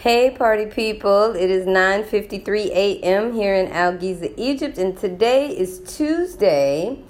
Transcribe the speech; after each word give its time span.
Hey 0.00 0.30
party 0.30 0.64
people, 0.64 1.36
it 1.36 1.50
is 1.50 1.66
9:53 1.66 2.68
a.m. 2.68 3.34
here 3.34 3.54
in 3.54 3.70
Al 3.70 3.98
Giza, 3.98 4.32
Egypt 4.40 4.78
and 4.78 4.96
today 4.96 5.48
is 5.48 5.80
Tuesday, 5.80 7.02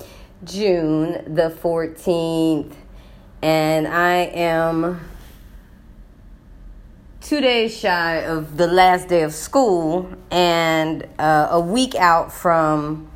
June 0.43 1.23
the 1.33 1.57
14th. 1.63 2.73
And 3.43 3.87
I 3.87 4.17
am 4.35 5.09
2 7.21 7.41
days 7.41 7.79
shy 7.79 8.25
of 8.25 8.57
the 8.57 8.67
last 8.67 9.07
day 9.07 9.23
of 9.23 9.33
school 9.33 10.11
and 10.33 11.07
uh, 11.21 11.47
a 11.53 11.61
week 11.61 11.95
out 11.95 12.33
from 12.33 13.09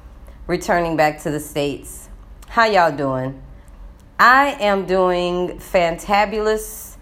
returning 0.47 0.97
back 0.97 1.21
to 1.23 1.33
the 1.33 1.41
states. 1.41 2.09
How 2.47 2.67
y'all 2.67 2.97
doing? 2.97 3.43
I 4.21 4.53
am 4.61 4.87
doing 4.87 5.59
fantabulous 5.59 6.94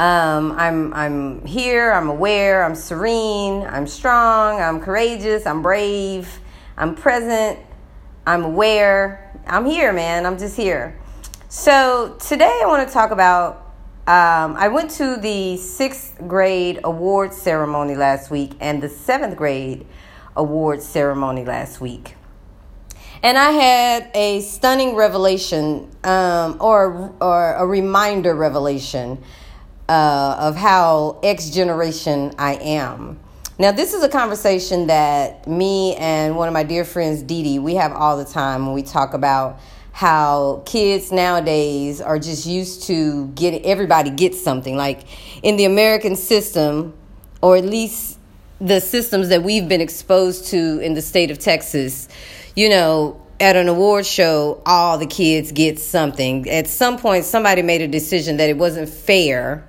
um, 0.00 0.52
I'm 0.52 0.94
I'm 0.94 1.44
here. 1.44 1.92
I'm 1.92 2.08
aware. 2.08 2.64
I'm 2.64 2.74
serene. 2.74 3.66
I'm 3.66 3.86
strong. 3.86 4.58
I'm 4.58 4.80
courageous. 4.80 5.44
I'm 5.44 5.60
brave. 5.60 6.40
I'm 6.78 6.94
present. 6.94 7.58
I'm 8.26 8.42
aware. 8.42 9.38
I'm 9.46 9.66
here, 9.66 9.92
man. 9.92 10.24
I'm 10.24 10.38
just 10.38 10.56
here. 10.56 10.98
So 11.50 12.16
today 12.18 12.60
I 12.62 12.66
want 12.66 12.88
to 12.88 12.92
talk 12.94 13.10
about. 13.10 13.66
Um, 14.06 14.56
I 14.56 14.68
went 14.68 14.90
to 14.92 15.18
the 15.18 15.58
sixth 15.58 16.16
grade 16.26 16.80
award 16.82 17.34
ceremony 17.34 17.94
last 17.94 18.30
week 18.30 18.52
and 18.58 18.82
the 18.82 18.88
seventh 18.88 19.36
grade 19.36 19.86
award 20.34 20.80
ceremony 20.80 21.44
last 21.44 21.78
week. 21.78 22.16
And 23.22 23.36
I 23.36 23.50
had 23.50 24.10
a 24.14 24.40
stunning 24.40 24.94
revelation 24.96 25.90
um, 26.04 26.56
or, 26.58 27.14
or 27.20 27.52
a 27.52 27.66
reminder 27.66 28.34
revelation 28.34 29.22
uh, 29.90 30.36
of 30.38 30.54
how 30.54 31.18
X 31.20 31.50
generation 31.50 32.32
I 32.38 32.54
am. 32.54 33.18
Now, 33.58 33.72
this 33.72 33.92
is 33.92 34.04
a 34.04 34.08
conversation 34.08 34.86
that 34.86 35.48
me 35.48 35.96
and 35.96 36.36
one 36.36 36.46
of 36.46 36.54
my 36.54 36.62
dear 36.62 36.84
friends, 36.84 37.22
Dee 37.22 37.42
Dee, 37.42 37.58
we 37.58 37.74
have 37.74 37.92
all 37.92 38.16
the 38.16 38.24
time 38.24 38.66
when 38.66 38.74
we 38.74 38.84
talk 38.84 39.14
about 39.14 39.58
how 39.90 40.62
kids 40.64 41.10
nowadays 41.10 42.00
are 42.00 42.20
just 42.20 42.46
used 42.46 42.84
to 42.84 43.26
getting 43.34 43.64
everybody 43.66 44.10
gets 44.10 44.40
something. 44.40 44.76
Like 44.76 45.00
in 45.42 45.56
the 45.56 45.64
American 45.64 46.14
system, 46.14 46.94
or 47.42 47.56
at 47.56 47.64
least 47.64 48.16
the 48.60 48.80
systems 48.80 49.28
that 49.30 49.42
we've 49.42 49.68
been 49.68 49.80
exposed 49.80 50.46
to 50.46 50.78
in 50.78 50.94
the 50.94 51.02
state 51.02 51.32
of 51.32 51.40
Texas, 51.40 52.08
you 52.54 52.68
know, 52.68 53.20
at 53.40 53.56
an 53.56 53.66
award 53.66 54.06
show, 54.06 54.62
all 54.64 54.98
the 54.98 55.06
kids 55.06 55.50
get 55.50 55.80
something. 55.80 56.48
At 56.48 56.68
some 56.68 56.96
point, 56.96 57.24
somebody 57.24 57.62
made 57.62 57.80
a 57.80 57.88
decision 57.88 58.36
that 58.36 58.48
it 58.48 58.56
wasn't 58.56 58.88
fair 58.88 59.66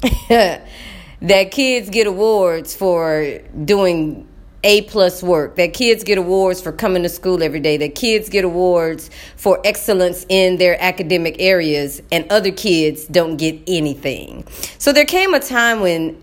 that 0.28 1.50
kids 1.50 1.90
get 1.90 2.06
awards 2.06 2.74
for 2.74 3.40
doing 3.64 4.28
a 4.64 4.82
plus 4.82 5.22
work 5.22 5.54
that 5.56 5.72
kids 5.72 6.02
get 6.02 6.18
awards 6.18 6.60
for 6.60 6.72
coming 6.72 7.02
to 7.04 7.08
school 7.08 7.42
every 7.42 7.60
day 7.60 7.76
that 7.76 7.94
kids 7.94 8.28
get 8.28 8.44
awards 8.44 9.08
for 9.36 9.60
excellence 9.64 10.26
in 10.28 10.58
their 10.58 10.80
academic 10.82 11.36
areas 11.38 12.02
and 12.10 12.30
other 12.30 12.50
kids 12.50 13.06
don't 13.06 13.36
get 13.36 13.60
anything. 13.68 14.44
So 14.78 14.92
there 14.92 15.04
came 15.04 15.32
a 15.32 15.40
time 15.40 15.80
when 15.80 16.22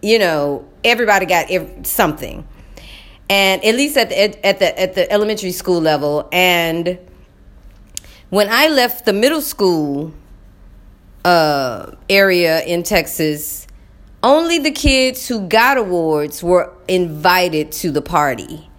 you 0.00 0.18
know 0.18 0.66
everybody 0.84 1.26
got 1.26 1.48
something. 1.86 2.46
And 3.28 3.64
at 3.64 3.74
least 3.74 3.96
at 3.96 4.10
the 4.10 4.46
at 4.46 4.60
the 4.60 4.80
at 4.80 4.94
the 4.94 5.10
elementary 5.10 5.50
school 5.50 5.80
level 5.80 6.28
and 6.30 6.98
when 8.30 8.48
i 8.48 8.68
left 8.68 9.04
the 9.04 9.12
middle 9.12 9.40
school 9.40 10.12
uh, 11.26 11.90
area 12.08 12.62
in 12.62 12.84
Texas, 12.84 13.66
only 14.22 14.60
the 14.60 14.70
kids 14.70 15.26
who 15.26 15.48
got 15.48 15.76
awards 15.76 16.40
were 16.40 16.72
invited 16.86 17.72
to 17.72 17.90
the 17.90 18.00
party. 18.00 18.70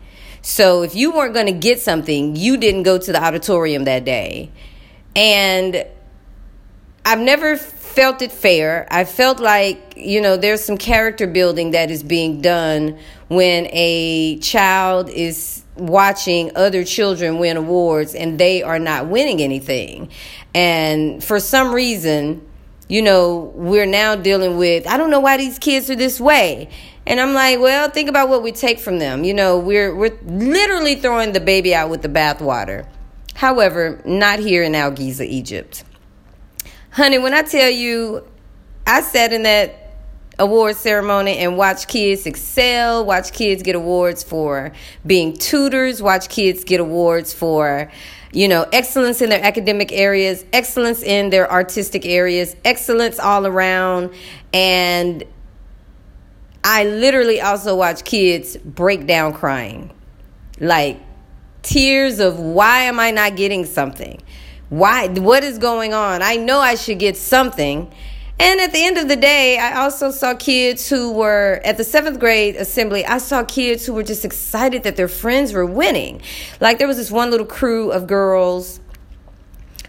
So 0.42 0.82
if 0.82 0.96
you 0.96 1.12
weren't 1.12 1.34
going 1.34 1.48
to 1.48 1.52
get 1.52 1.82
something, 1.82 2.38
you 2.38 2.56
didn't 2.56 2.84
go 2.84 2.98
to 2.98 3.12
the 3.12 3.22
auditorium 3.22 3.84
that 3.84 4.06
day. 4.06 4.50
And 5.14 5.86
I've 7.04 7.20
never 7.20 7.58
felt 7.58 8.22
it 8.22 8.32
fair. 8.32 8.88
I 8.90 9.04
felt 9.04 9.42
like, 9.42 9.96
you 9.98 10.22
know, 10.22 10.38
there's 10.38 10.64
some 10.64 10.78
character 10.78 11.28
building 11.28 11.72
that 11.72 11.92
is 11.92 12.02
being 12.02 12.40
done 12.40 12.98
when 13.28 13.68
a 13.72 14.40
child 14.40 15.10
is 15.10 15.66
watching 15.76 16.52
other 16.56 16.84
children 16.84 17.40
win 17.40 17.58
awards 17.58 18.16
and 18.16 18.40
they 18.40 18.64
are 18.64 18.80
not 18.80 19.08
winning 19.08 19.42
anything. 19.42 20.10
And 20.54 21.24
for 21.24 21.40
some 21.40 21.74
reason, 21.74 22.47
you 22.88 23.02
know, 23.02 23.52
we're 23.56 23.86
now 23.86 24.16
dealing 24.16 24.58
with, 24.58 24.88
I 24.88 24.98
don't 24.98 25.10
know 25.10 25.20
why 25.20 25.38
these 25.38 25.60
kids 25.60 25.90
are 25.90 25.96
this 25.96 26.20
way. 26.20 26.70
And 27.06 27.20
I'm 27.20 27.34
like, 27.34 27.60
well, 27.60 27.90
think 27.90 28.10
about 28.10 28.30
what 28.30 28.44
we 28.44 28.52
take 28.52 28.80
from 28.80 29.00
them. 29.00 29.24
You 29.24 29.34
know, 29.34 29.58
we're 29.58 29.96
we're 29.96 30.18
literally 30.26 30.96
throwing 30.96 31.32
the 31.32 31.40
baby 31.40 31.74
out 31.74 31.90
with 31.90 32.02
the 32.02 32.10
bathwater. 32.10 32.88
However, 33.34 34.02
not 34.04 34.40
here 34.40 34.64
in 34.64 34.76
Al 34.76 34.92
Giza, 34.92 35.24
Egypt. 35.24 35.84
Honey, 36.92 37.18
when 37.18 37.34
I 37.34 37.44
tell 37.44 37.70
you 37.70 38.28
I 38.86 39.02
sat 39.02 39.32
in 39.32 39.44
that 39.44 39.94
award 40.40 40.76
ceremony 40.76 41.38
and 41.38 41.58
watch 41.58 41.88
kids 41.88 42.26
excel, 42.26 43.06
watch 43.06 43.32
kids 43.34 43.64
get 43.64 43.76
awards 43.76 44.24
for 44.24 44.72
being 45.06 45.34
tutors, 45.34 46.02
watch 46.02 46.30
kids 46.30 46.64
get 46.64 46.80
awards 46.80 47.34
for 47.34 47.92
you 48.34 48.48
know, 48.48 48.68
excellence 48.74 49.22
in 49.22 49.30
their 49.30 49.44
academic 49.44 49.92
areas, 49.92 50.46
excellence 50.52 51.02
in 51.02 51.30
their 51.30 51.52
artistic 51.52 52.06
areas, 52.06 52.56
excellence 52.66 53.20
all 53.20 53.46
around. 53.48 54.12
And 54.54 55.24
I 56.64 56.84
literally 56.84 57.40
also 57.40 57.76
watch 57.76 58.04
kids 58.04 58.58
break 58.58 59.08
down 59.08 59.34
crying. 59.34 59.92
Like 60.60 61.00
tears 61.62 62.20
of 62.20 62.40
why 62.40 62.84
am 62.84 63.00
I 63.00 63.12
not 63.12 63.36
getting 63.36 63.66
something? 63.66 64.22
Why 64.70 65.08
what 65.08 65.44
is 65.44 65.58
going 65.58 65.94
on? 65.94 66.22
I 66.22 66.36
know 66.36 66.60
I 66.60 66.76
should 66.76 67.00
get 67.00 67.16
something 67.16 67.92
and 68.40 68.62
at 68.62 68.72
the 68.72 68.84
end 68.84 68.98
of 68.98 69.08
the 69.08 69.16
day, 69.16 69.58
I 69.58 69.82
also 69.82 70.12
saw 70.12 70.36
kids 70.36 70.88
who 70.88 71.12
were 71.12 71.60
at 71.64 71.78
the 71.78 71.84
seventh 71.84 72.20
grade 72.20 72.56
assembly. 72.56 73.06
I 73.06 73.18
saw 73.18 73.44
kids 73.44 73.86
who 73.86 73.94
were 73.94 74.04
just 74.04 74.24
excited 74.24 74.84
that 74.84 74.96
their 74.96 75.08
friends 75.08 75.54
were 75.54 75.66
winning. 75.66 76.22
Like 76.60 76.78
there 76.78 76.88
was 76.88 76.98
this 76.98 77.10
one 77.10 77.32
little 77.32 77.48
crew 77.48 77.92
of 77.92 78.06
girls 78.06 78.80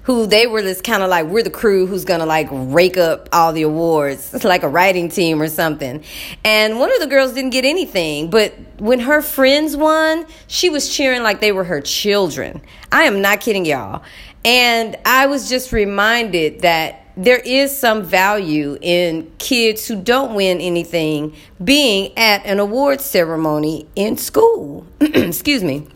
who 0.08 0.26
they 0.26 0.46
were 0.46 0.62
this 0.62 0.80
kind 0.80 1.02
of 1.02 1.10
like 1.10 1.26
we're 1.26 1.42
the 1.42 1.50
crew 1.50 1.86
who's 1.86 2.06
gonna 2.06 2.24
like 2.24 2.48
rake 2.50 2.96
up 2.96 3.28
all 3.30 3.52
the 3.52 3.60
awards 3.60 4.32
it's 4.32 4.42
like 4.42 4.62
a 4.62 4.68
writing 4.68 5.10
team 5.10 5.38
or 5.38 5.48
something 5.48 6.02
and 6.44 6.78
one 6.78 6.90
of 6.90 6.98
the 7.00 7.06
girls 7.06 7.34
didn't 7.34 7.50
get 7.50 7.66
anything 7.66 8.30
but 8.30 8.54
when 8.78 9.00
her 9.00 9.20
friends 9.20 9.76
won 9.76 10.24
she 10.46 10.70
was 10.70 10.88
cheering 10.88 11.22
like 11.22 11.42
they 11.42 11.52
were 11.52 11.64
her 11.64 11.82
children 11.82 12.62
i 12.90 13.02
am 13.02 13.20
not 13.20 13.40
kidding 13.40 13.66
y'all 13.66 14.02
and 14.46 14.96
i 15.04 15.26
was 15.26 15.46
just 15.46 15.72
reminded 15.72 16.60
that 16.60 17.07
there 17.18 17.40
is 17.40 17.76
some 17.76 18.04
value 18.04 18.78
in 18.80 19.28
kids 19.38 19.88
who 19.88 20.00
don't 20.00 20.36
win 20.36 20.60
anything 20.60 21.34
being 21.62 22.16
at 22.16 22.46
an 22.46 22.60
award 22.60 23.00
ceremony 23.00 23.88
in 23.96 24.16
school. 24.16 24.86
Excuse 25.00 25.64
me. 25.64 25.88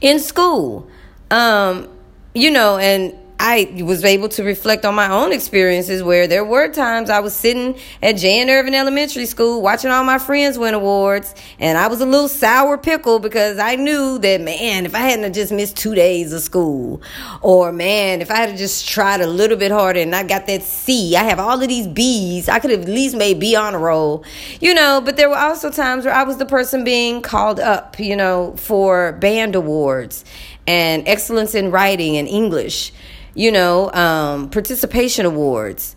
In 0.00 0.18
school. 0.18 0.90
Um, 1.30 1.88
you 2.34 2.50
know, 2.50 2.76
and 2.76 3.16
I 3.48 3.80
was 3.84 4.04
able 4.04 4.28
to 4.30 4.42
reflect 4.42 4.84
on 4.84 4.96
my 4.96 5.08
own 5.08 5.30
experiences 5.30 6.02
where 6.02 6.26
there 6.26 6.44
were 6.44 6.66
times 6.68 7.08
I 7.08 7.20
was 7.20 7.32
sitting 7.32 7.78
at 8.02 8.16
Jan 8.16 8.50
Irvin 8.50 8.74
Elementary 8.74 9.24
School 9.24 9.62
watching 9.62 9.88
all 9.88 10.02
my 10.02 10.18
friends 10.18 10.58
win 10.58 10.74
awards, 10.74 11.32
and 11.60 11.78
I 11.78 11.86
was 11.86 12.00
a 12.00 12.06
little 12.06 12.26
sour 12.26 12.76
pickle 12.76 13.20
because 13.20 13.60
I 13.60 13.76
knew 13.76 14.18
that, 14.18 14.40
man, 14.40 14.84
if 14.84 14.96
I 14.96 14.98
hadn't 14.98 15.32
just 15.32 15.52
missed 15.52 15.76
two 15.76 15.94
days 15.94 16.32
of 16.32 16.42
school, 16.42 17.00
or 17.40 17.70
man, 17.70 18.20
if 18.20 18.32
I 18.32 18.38
had 18.38 18.58
just 18.58 18.88
tried 18.88 19.20
a 19.20 19.28
little 19.28 19.56
bit 19.56 19.70
harder 19.70 20.00
and 20.00 20.12
I 20.12 20.24
got 20.24 20.48
that 20.48 20.64
C, 20.64 21.14
I 21.14 21.22
have 21.22 21.38
all 21.38 21.62
of 21.62 21.68
these 21.68 21.86
B's, 21.86 22.48
I 22.48 22.58
could 22.58 22.72
have 22.72 22.82
at 22.82 22.88
least 22.88 23.16
made 23.16 23.38
B 23.38 23.54
on 23.54 23.76
a 23.76 23.78
roll, 23.78 24.24
you 24.60 24.74
know, 24.74 25.00
but 25.00 25.16
there 25.16 25.28
were 25.28 25.38
also 25.38 25.70
times 25.70 26.04
where 26.04 26.14
I 26.14 26.24
was 26.24 26.38
the 26.38 26.46
person 26.46 26.82
being 26.82 27.22
called 27.22 27.60
up, 27.60 28.00
you 28.00 28.16
know, 28.16 28.56
for 28.56 29.12
band 29.12 29.54
awards 29.54 30.24
and 30.66 31.06
excellence 31.06 31.54
in 31.54 31.70
writing 31.70 32.16
and 32.16 32.26
English 32.26 32.92
you 33.36 33.52
know, 33.52 33.92
um, 33.92 34.50
participation 34.50 35.26
awards. 35.26 35.94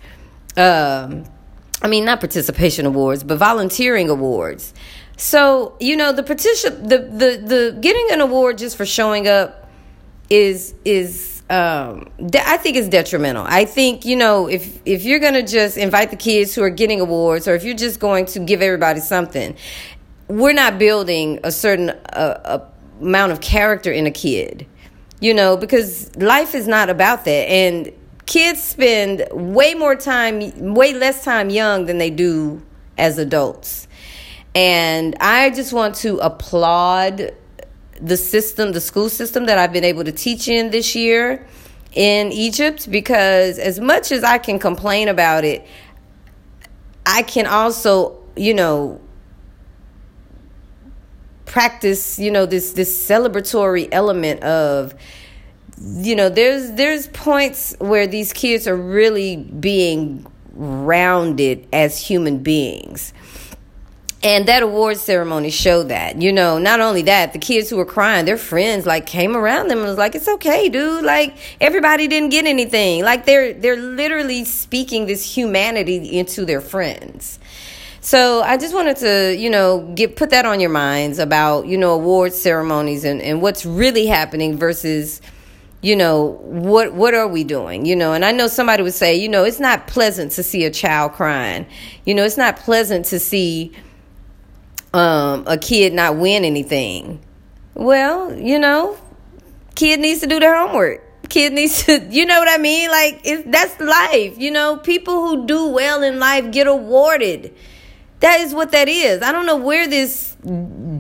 Um, 0.58 1.24
I 1.82 1.88
mean, 1.88 2.04
not 2.04 2.20
participation 2.20 2.86
awards, 2.86 3.24
but 3.24 3.38
volunteering 3.38 4.10
awards. 4.10 4.74
So, 5.16 5.76
you 5.80 5.96
know, 5.96 6.12
the 6.12 6.22
petition, 6.22 6.88
the, 6.88 6.98
the, 6.98 7.42
the 7.44 7.78
getting 7.80 8.08
an 8.12 8.20
award 8.20 8.58
just 8.58 8.76
for 8.76 8.86
showing 8.86 9.28
up 9.28 9.70
is, 10.30 10.76
is, 10.84 11.42
um, 11.50 12.12
I 12.34 12.58
think 12.58 12.76
is 12.76 12.90
detrimental. 12.90 13.46
I 13.48 13.64
think, 13.64 14.04
you 14.04 14.18
know, 14.18 14.48
if, 14.48 14.80
if 14.86 15.06
you're 15.06 15.20
to 15.20 15.44
just 15.44 15.78
invite 15.78 16.12
the 16.12 16.18
kids 16.18 16.54
who 16.54 16.62
are 16.62 16.70
getting 16.70 17.00
awards 17.00 17.48
or 17.48 17.56
if 17.56 17.64
you're 17.64 17.74
just 17.74 18.02
going 18.02 18.26
to 18.28 18.40
give 18.40 18.62
everybody 18.62 19.00
something, 19.00 19.56
we're 20.28 20.54
not 20.54 20.78
building 20.78 21.40
a 21.44 21.52
certain, 21.52 21.90
uh, 21.90 22.68
amount 23.02 23.32
of 23.32 23.40
character 23.40 23.92
in 23.92 24.06
a 24.06 24.12
kid 24.12 24.68
you 25.20 25.34
know, 25.34 25.58
because 25.58 26.16
life 26.16 26.56
is 26.56 26.68
not 26.68 26.90
about 26.90 27.26
that. 27.26 27.50
And 27.50 27.92
kids 28.26 28.62
spend 28.62 29.28
way 29.32 29.74
more 29.74 29.96
time, 29.96 30.74
way 30.74 30.94
less 30.94 31.24
time 31.24 31.50
young 31.50 31.86
than 31.86 31.98
they 31.98 32.10
do 32.10 32.62
as 32.98 33.18
adults. 33.18 33.88
And 34.56 35.16
I 35.20 35.50
just 35.50 35.74
want 35.74 35.96
to 35.96 36.18
applaud 36.20 37.34
the 38.02 38.18
system, 38.18 38.72
the 38.72 38.82
school 38.82 39.10
system 39.10 39.46
that 39.46 39.58
I've 39.58 39.74
been 39.74 39.84
able 39.84 40.04
to 40.04 40.12
teach 40.12 40.48
in 40.48 40.72
this 40.72 40.96
year 40.96 41.46
in 41.94 42.32
Egypt 42.32 42.90
because 42.90 43.58
as 43.60 43.80
much 43.80 44.12
as 44.12 44.24
I 44.24 44.38
can 44.38 44.60
complain 44.60 45.08
about 45.08 45.44
it, 45.44 45.68
I 47.06 47.24
can 47.24 47.46
also, 47.46 48.18
you 48.36 48.54
know, 48.54 49.02
practice, 51.50 52.20
you 52.20 52.30
know, 52.30 52.46
this 52.46 52.74
this 52.74 52.96
celebratory 52.96 53.90
element 53.92 54.42
of 54.44 54.94
you 55.82 56.16
know, 56.16 56.30
there's 56.30 56.72
there's 56.74 57.08
points 57.08 57.76
where 57.80 58.06
these 58.06 58.34
kids 58.34 58.68
are 58.68 58.76
really 58.76 59.38
being 59.38 60.26
rounded 60.54 61.68
as 61.74 62.00
human 62.00 62.40
beings. 62.40 63.14
And 64.22 64.46
that 64.48 64.64
award 64.64 64.98
ceremony 64.98 65.50
showed 65.50 65.88
that. 65.88 66.22
You 66.22 66.34
know, 66.34 66.60
not 66.60 66.82
only 66.82 67.04
that, 67.04 67.32
the 67.32 67.40
kids 67.40 67.70
who 67.70 67.78
were 67.78 67.86
crying, 67.86 68.26
their 68.26 68.38
friends 68.38 68.86
like 68.86 69.06
came 69.06 69.36
around 69.36 69.70
them 69.70 69.80
and 69.80 69.88
was 69.88 69.98
like, 69.98 70.14
"It's 70.14 70.28
okay, 70.28 70.70
dude. 70.70 71.04
Like 71.04 71.36
everybody 71.60 72.08
didn't 72.08 72.30
get 72.30 72.46
anything. 72.46 73.04
Like 73.04 73.26
they're 73.26 73.54
they're 73.54 73.78
literally 73.78 74.46
speaking 74.46 75.08
this 75.08 75.24
humanity 75.36 76.20
into 76.20 76.46
their 76.46 76.62
friends." 76.62 77.40
So 78.10 78.42
I 78.42 78.58
just 78.58 78.74
wanted 78.74 78.98
to, 78.98 79.36
you 79.38 79.50
know, 79.50 79.92
get 79.94 80.16
put 80.16 80.32
that 80.32 80.46
on 80.46 80.60
your 80.60 80.72
minds 80.72 81.20
about, 81.20 81.68
you 81.68 81.78
know, 81.78 81.94
award 81.94 82.34
ceremonies 82.34 83.04
and, 83.04 83.22
and 83.22 83.42
what's 83.42 83.66
really 83.66 84.08
happening 84.08 84.58
versus 84.58 85.22
you 85.82 85.96
know 85.96 86.40
what 86.42 86.94
what 86.94 87.14
are 87.14 87.26
we 87.26 87.46
doing 87.46 87.86
you 87.86 87.96
know 87.96 88.12
and 88.12 88.26
i 88.26 88.34
know 88.34 88.48
somebody 88.48 88.84
would 88.84 88.94
say 88.94 89.16
you 89.16 89.30
know 89.30 89.46
it's 89.46 89.62
not 89.62 89.88
pleasant 89.88 90.30
to 90.30 90.44
see 90.44 90.66
a 90.66 90.70
child 90.70 91.14
crying 91.14 91.66
you 92.04 92.14
know 92.14 92.26
it's 92.26 92.36
not 92.36 92.58
pleasant 92.58 93.06
to 93.06 93.18
see 93.18 93.72
um, 94.94 95.44
a 95.48 95.58
kid 95.58 95.94
not 95.94 96.16
win 96.16 96.46
anything. 96.46 97.20
Well, 97.74 98.36
you 98.36 98.60
know, 98.60 98.98
kid 99.76 100.00
needs 100.00 100.22
to 100.22 100.28
do 100.28 100.40
their 100.40 100.56
homework. 100.56 101.06
Kid 101.30 101.54
needs 101.54 101.86
to, 101.86 102.00
you 102.10 102.26
know 102.26 102.40
what 102.40 102.50
I 102.50 102.62
mean? 102.62 102.90
Like 102.90 103.22
it, 103.24 103.52
that's 103.52 103.80
life. 103.80 104.38
You 104.38 104.52
know, 104.52 104.78
people 104.78 105.28
who 105.28 105.46
do 105.46 105.68
well 105.68 106.04
in 106.04 106.20
life 106.20 106.52
get 106.52 106.68
awarded. 106.68 107.56
That 108.20 108.42
is 108.42 108.54
what 108.54 108.72
that 108.72 108.90
is. 108.90 109.22
I 109.22 109.32
don't 109.32 109.46
know 109.46 109.58
where 109.58 109.88
this 109.88 110.36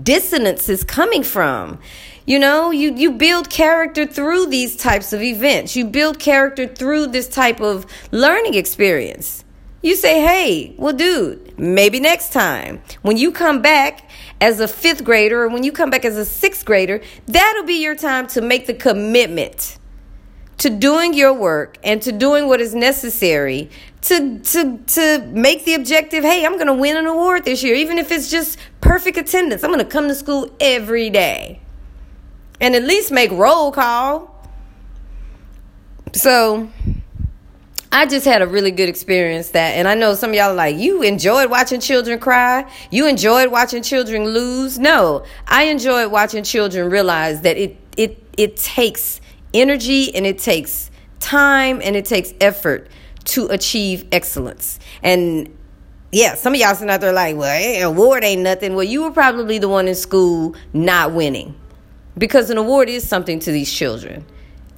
dissonance 0.04 0.69
is 0.69 0.83
coming 0.83 1.24
from. 1.24 1.80
You 2.25 2.39
know, 2.39 2.71
you, 2.71 2.94
you 2.94 3.12
build 3.12 3.50
character 3.50 4.06
through 4.06 4.48
these 4.48 4.75
types 4.75 5.13
of 5.13 5.21
events. 5.21 5.75
You 5.75 5.86
build 5.86 6.19
character 6.19 6.68
through 6.68 7.07
this 7.07 7.27
type 7.27 7.60
of 7.60 7.86
learning 8.12 8.54
experience. 8.54 9.44
You 9.81 9.95
say, 9.95 10.21
hey, 10.21 10.75
well, 10.77 10.94
dude, 10.94 11.57
maybe 11.57 12.00
next 12.00 12.31
time 12.31 12.81
when 13.01 13.18
you 13.18 13.31
come 13.31 13.62
back 13.62 14.10
as 14.42 14.60
a 14.60 14.68
fifth 14.68 15.04
grader 15.04 15.44
or 15.44 15.48
when 15.48 15.63
you 15.63 15.72
come 15.72 15.89
back 15.89 16.06
as 16.06 16.18
a 16.18 16.25
sixth 16.25 16.65
grader, 16.65 17.01
that'll 17.25 17.63
be 17.63 17.81
your 17.81 17.95
time 17.95 18.27
to 18.27 18.42
make 18.42 18.68
the 18.68 18.74
commitment 18.74 19.77
to 20.60 20.69
doing 20.69 21.13
your 21.13 21.33
work 21.33 21.77
and 21.83 22.01
to 22.01 22.12
doing 22.12 22.48
what 22.48 22.60
is 22.60 22.75
necessary 22.75 23.69
to 24.01 24.40
to 24.40 24.78
to 24.88 25.19
make 25.31 25.66
the 25.66 25.74
objective 25.74 26.24
hey 26.24 26.46
i'm 26.46 26.56
to 26.68 26.74
win 26.74 26.96
an 26.96 27.06
award 27.06 27.44
this 27.44 27.63
year 27.63 27.75
even 27.75 27.98
if 27.98 28.12
it's 28.12 28.31
just 28.31 28.57
perfect 28.81 29.18
attendance 29.18 29.63
i'm 29.63 29.72
to 29.78 29.86
come 29.86 30.07
to 30.07 30.16
school 30.16 30.50
every 30.60 31.10
day 31.10 31.62
and 32.62 32.75
at 32.75 32.84
least 32.84 33.12
make 33.12 33.30
roll 33.31 33.72
call 33.72 34.36
so 36.13 36.69
I 37.92 38.06
just 38.06 38.25
had 38.25 38.42
a 38.44 38.48
really 38.48 38.69
good 38.69 38.88
experience 38.88 39.50
that, 39.50 39.72
and 39.72 39.88
I 39.88 39.96
know 39.96 40.13
some 40.13 40.30
of 40.30 40.36
y'all 40.36 40.51
are 40.51 40.54
like, 40.54 40.78
you 40.78 41.01
enjoyed 41.01 41.50
watching 41.50 41.80
children 41.80 42.19
cry? 42.19 42.72
You 42.92 43.07
enjoyed 43.07 43.51
watching 43.51 43.81
children 43.81 44.25
lose? 44.25 44.78
No, 44.78 45.25
I 45.48 45.63
enjoyed 45.63 46.12
watching 46.12 46.44
children 46.44 46.90
realize 46.92 47.42
that 47.42 47.57
it, 47.57 47.78
it, 47.98 48.24
it 48.38 48.57
takes 48.57 49.19
energy 49.56 50.13
and 50.13 50.25
it 50.25 50.38
takes 50.38 50.92
time 51.19 51.81
and 51.84 51.96
it 51.96 52.06
takes 52.06 52.31
effort 52.40 52.88
to 53.30 53.48
achieve 53.48 54.08
excellence. 54.12 54.80
And 55.02 55.56
yeah, 56.12 56.36
some 56.36 56.54
of 56.54 56.60
y'all 56.60 56.74
sitting 56.76 56.90
out 56.90 57.02
there 57.02 57.14
like, 57.14 57.36
well, 57.36 57.90
award 57.90 58.24
ain't 58.24 58.42
nothing. 58.42 58.76
Well, 58.76 58.84
you 58.84 59.04
were 59.04 59.12
probably 59.12 59.60
the 59.60 59.70
one 59.70 59.88
in 59.88 59.96
school 59.96 60.56
not 60.74 61.14
winning 61.14 61.56
because 62.18 62.50
an 62.50 62.58
award 62.58 62.90
is 62.90 63.08
something 63.08 63.40
to 63.40 63.52
these 63.52 63.72
children 63.72 64.26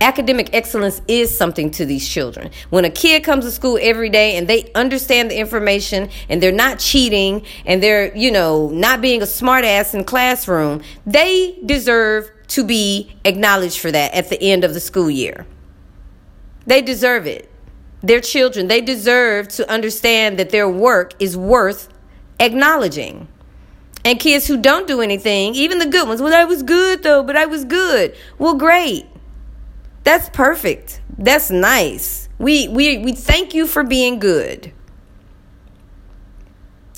academic 0.01 0.49
excellence 0.53 1.01
is 1.07 1.35
something 1.35 1.71
to 1.71 1.85
these 1.85 2.07
children. 2.07 2.49
When 2.71 2.83
a 2.83 2.89
kid 2.89 3.23
comes 3.23 3.45
to 3.45 3.51
school 3.51 3.77
every 3.79 4.09
day 4.09 4.35
and 4.35 4.47
they 4.47 4.71
understand 4.73 5.31
the 5.31 5.37
information 5.37 6.09
and 6.27 6.41
they're 6.41 6.51
not 6.51 6.79
cheating 6.79 7.45
and 7.65 7.81
they're, 7.81 8.15
you 8.17 8.31
know, 8.31 8.69
not 8.69 8.99
being 8.99 9.21
a 9.21 9.25
smartass 9.25 9.93
in 9.93 10.03
classroom, 10.03 10.81
they 11.05 11.57
deserve 11.65 12.29
to 12.49 12.65
be 12.65 13.15
acknowledged 13.23 13.79
for 13.79 13.91
that 13.91 14.13
at 14.13 14.29
the 14.29 14.41
end 14.41 14.63
of 14.63 14.73
the 14.73 14.79
school 14.79 15.09
year. 15.09 15.45
They 16.65 16.81
deserve 16.81 17.27
it. 17.27 17.50
Their 18.03 18.19
children, 18.19 18.67
they 18.67 18.81
deserve 18.81 19.47
to 19.49 19.69
understand 19.69 20.39
that 20.39 20.49
their 20.49 20.67
work 20.69 21.13
is 21.19 21.37
worth 21.37 21.89
acknowledging. 22.39 23.27
And 24.03 24.19
kids 24.19 24.47
who 24.47 24.57
don't 24.57 24.87
do 24.87 25.01
anything, 25.01 25.53
even 25.53 25.77
the 25.77 25.85
good 25.85 26.07
ones, 26.07 26.21
well, 26.21 26.33
I 26.33 26.45
was 26.45 26.63
good 26.63 27.03
though, 27.03 27.21
but 27.21 27.37
I 27.37 27.45
was 27.45 27.65
good. 27.65 28.15
Well, 28.39 28.55
great. 28.55 29.05
That's 30.03 30.29
perfect. 30.29 31.01
That's 31.17 31.51
nice. 31.51 32.27
We 32.39 32.67
we 32.67 32.97
we 32.97 33.13
thank 33.13 33.53
you 33.53 33.67
for 33.67 33.83
being 33.83 34.19
good. 34.19 34.71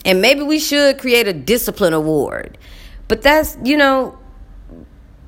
And 0.05 0.21
maybe 0.21 0.43
we 0.43 0.59
should 0.59 0.99
create 0.99 1.27
a 1.27 1.33
discipline 1.33 1.93
award. 1.93 2.57
But 3.07 3.21
that's, 3.21 3.57
you 3.63 3.77
know, 3.77 4.17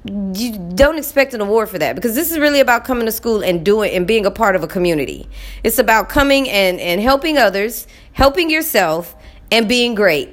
you 0.05 0.71
don't 0.75 0.99
expect 0.99 1.33
an 1.33 1.41
award 1.41 1.67
for 1.67 1.79
that 1.79 1.95
because 1.95 2.13
this 2.13 2.31
is 2.31 2.37
really 2.37 2.59
about 2.59 2.85
coming 2.85 3.07
to 3.07 3.11
school 3.11 3.43
and 3.43 3.65
doing 3.65 3.91
and 3.91 4.05
being 4.05 4.25
a 4.25 4.31
part 4.31 4.55
of 4.55 4.63
a 4.63 4.67
community. 4.67 5.27
It's 5.63 5.79
about 5.79 6.09
coming 6.09 6.47
and 6.49 6.79
and 6.79 7.01
helping 7.01 7.37
others, 7.37 7.87
helping 8.13 8.49
yourself 8.49 9.15
and 9.51 9.67
being 9.67 9.95
great. 9.95 10.29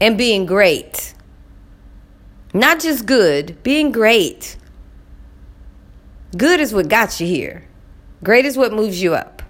And 0.00 0.16
being 0.16 0.46
great. 0.46 1.14
Not 2.54 2.80
just 2.80 3.04
good, 3.04 3.60
being 3.64 3.90
great. 3.90 4.56
Good 6.36 6.60
is 6.60 6.72
what 6.72 6.88
got 6.88 7.18
you 7.18 7.26
here. 7.26 7.66
Great 8.22 8.44
is 8.44 8.56
what 8.56 8.72
moves 8.72 9.02
you 9.02 9.14
up. 9.14 9.42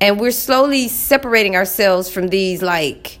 And 0.00 0.20
we're 0.20 0.30
slowly 0.30 0.88
separating 0.88 1.56
ourselves 1.56 2.10
from 2.10 2.28
these 2.28 2.62
like 2.62 3.19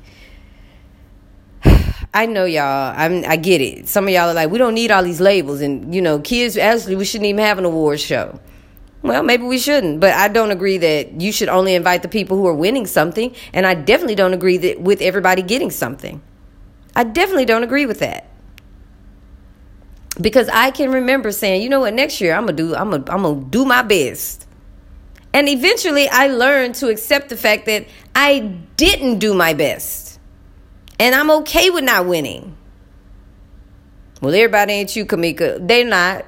I 2.12 2.26
know 2.26 2.44
y'all. 2.44 2.94
I'm 2.96 3.24
I 3.24 3.36
get 3.36 3.60
it. 3.60 3.88
Some 3.88 4.04
of 4.04 4.10
y'all 4.10 4.30
are 4.30 4.34
like, 4.34 4.50
we 4.50 4.58
don't 4.58 4.74
need 4.74 4.90
all 4.90 5.02
these 5.02 5.20
labels 5.20 5.60
and 5.60 5.94
you 5.94 6.02
know, 6.02 6.18
kids 6.18 6.56
actually 6.56 6.96
we 6.96 7.04
shouldn't 7.04 7.26
even 7.26 7.44
have 7.44 7.58
an 7.58 7.64
awards 7.64 8.02
show. 8.02 8.40
Well, 9.02 9.22
maybe 9.22 9.44
we 9.44 9.58
shouldn't, 9.58 10.00
but 10.00 10.12
I 10.12 10.28
don't 10.28 10.50
agree 10.50 10.76
that 10.78 11.20
you 11.20 11.32
should 11.32 11.48
only 11.48 11.74
invite 11.74 12.02
the 12.02 12.08
people 12.08 12.36
who 12.36 12.46
are 12.46 12.54
winning 12.54 12.86
something, 12.86 13.34
and 13.54 13.66
I 13.66 13.72
definitely 13.72 14.14
don't 14.14 14.34
agree 14.34 14.58
that 14.58 14.80
with 14.80 15.00
everybody 15.00 15.40
getting 15.40 15.70
something. 15.70 16.20
I 16.94 17.04
definitely 17.04 17.46
don't 17.46 17.62
agree 17.62 17.86
with 17.86 18.00
that 18.00 18.30
because 20.20 20.48
I 20.48 20.70
can 20.70 20.90
remember 20.90 21.32
saying, 21.32 21.62
you 21.62 21.68
know 21.68 21.80
what, 21.80 21.94
next 21.94 22.20
year 22.20 22.34
I'm 22.34 22.42
gonna 22.42 22.56
do 22.56 22.74
I'm 22.74 22.90
gonna 22.90 23.04
I'm 23.08 23.22
gonna 23.22 23.44
do 23.44 23.64
my 23.64 23.82
best. 23.82 24.46
And 25.32 25.48
eventually 25.48 26.08
I 26.08 26.26
learned 26.26 26.74
to 26.76 26.88
accept 26.88 27.28
the 27.28 27.36
fact 27.36 27.66
that 27.66 27.86
I 28.14 28.40
didn't 28.76 29.18
do 29.18 29.32
my 29.32 29.54
best. 29.54 30.09
And 31.00 31.14
I'm 31.14 31.30
okay 31.30 31.70
with 31.70 31.82
not 31.82 32.04
winning. 32.04 32.54
Well, 34.20 34.34
everybody 34.34 34.74
ain't 34.74 34.94
you, 34.94 35.06
Kamika. 35.06 35.66
They're 35.66 35.82
not. 35.82 36.26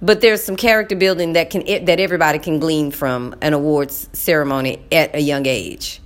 But 0.00 0.22
there's 0.22 0.42
some 0.42 0.56
character 0.56 0.96
building 0.96 1.34
that 1.34 1.50
can 1.50 1.84
that 1.84 2.00
everybody 2.00 2.38
can 2.38 2.58
glean 2.58 2.90
from 2.90 3.34
an 3.42 3.52
awards 3.52 4.08
ceremony 4.14 4.82
at 4.90 5.14
a 5.14 5.20
young 5.20 5.44
age 5.44 6.00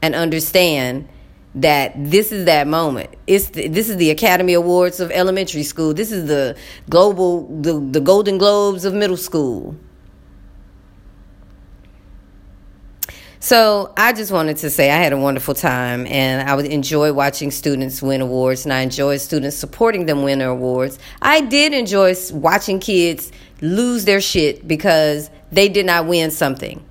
and 0.00 0.14
understand 0.14 1.08
that 1.56 1.92
this 1.96 2.32
is 2.32 2.46
that 2.46 2.66
moment. 2.66 3.10
It's 3.26 3.50
the, 3.50 3.68
this 3.68 3.90
is 3.90 3.98
the 3.98 4.10
Academy 4.10 4.54
Awards 4.54 5.00
of 5.00 5.10
elementary 5.10 5.64
school. 5.64 5.92
This 5.92 6.10
is 6.10 6.28
the 6.28 6.56
global 6.88 7.46
the, 7.60 7.78
the 7.80 8.00
Golden 8.00 8.38
Globes 8.38 8.86
of 8.86 8.94
middle 8.94 9.18
school. 9.18 9.76
So 13.42 13.92
I 13.96 14.12
just 14.12 14.30
wanted 14.30 14.58
to 14.58 14.70
say 14.70 14.88
I 14.88 14.98
had 14.98 15.12
a 15.12 15.16
wonderful 15.16 15.52
time 15.52 16.06
and 16.06 16.48
I 16.48 16.54
would 16.54 16.66
enjoy 16.66 17.12
watching 17.12 17.50
students 17.50 18.00
win 18.00 18.20
awards 18.20 18.64
and 18.64 18.72
I 18.72 18.82
enjoy 18.82 19.16
students 19.16 19.56
supporting 19.56 20.06
them 20.06 20.22
win 20.22 20.38
their 20.38 20.50
awards. 20.50 20.96
I 21.20 21.40
did 21.40 21.74
enjoy 21.74 22.14
watching 22.30 22.78
kids 22.78 23.32
lose 23.60 24.04
their 24.04 24.20
shit 24.20 24.68
because 24.68 25.28
they 25.50 25.68
did 25.68 25.86
not 25.86 26.06
win 26.06 26.30
something. 26.30 26.84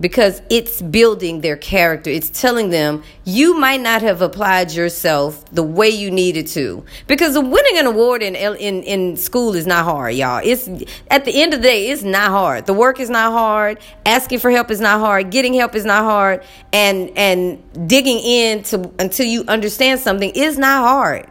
Because 0.00 0.42
it's 0.50 0.82
building 0.82 1.40
their 1.40 1.56
character. 1.56 2.10
It's 2.10 2.28
telling 2.28 2.70
them 2.70 3.02
you 3.24 3.56
might 3.56 3.80
not 3.80 4.02
have 4.02 4.22
applied 4.22 4.72
yourself 4.72 5.44
the 5.52 5.62
way 5.62 5.88
you 5.88 6.10
needed 6.10 6.46
to. 6.48 6.84
Because 7.06 7.38
winning 7.38 7.78
an 7.78 7.86
award 7.86 8.22
in 8.22 8.34
in 8.34 8.82
in 8.82 9.16
school 9.16 9.54
is 9.54 9.66
not 9.66 9.84
hard, 9.84 10.14
y'all. 10.14 10.40
It's 10.44 10.68
at 11.10 11.24
the 11.24 11.40
end 11.42 11.54
of 11.54 11.60
the 11.60 11.68
day, 11.68 11.90
it's 11.90 12.02
not 12.02 12.30
hard. 12.30 12.66
The 12.66 12.74
work 12.74 12.98
is 12.98 13.08
not 13.08 13.32
hard. 13.32 13.78
Asking 14.04 14.40
for 14.40 14.50
help 14.50 14.70
is 14.70 14.80
not 14.80 14.98
hard. 14.98 15.30
Getting 15.30 15.54
help 15.54 15.74
is 15.74 15.84
not 15.84 16.02
hard. 16.02 16.42
And 16.72 17.10
and 17.16 17.88
digging 17.88 18.18
in 18.18 18.62
to 18.64 18.92
until 18.98 19.26
you 19.26 19.44
understand 19.46 20.00
something 20.00 20.30
is 20.34 20.58
not 20.58 20.82
hard. 20.82 21.30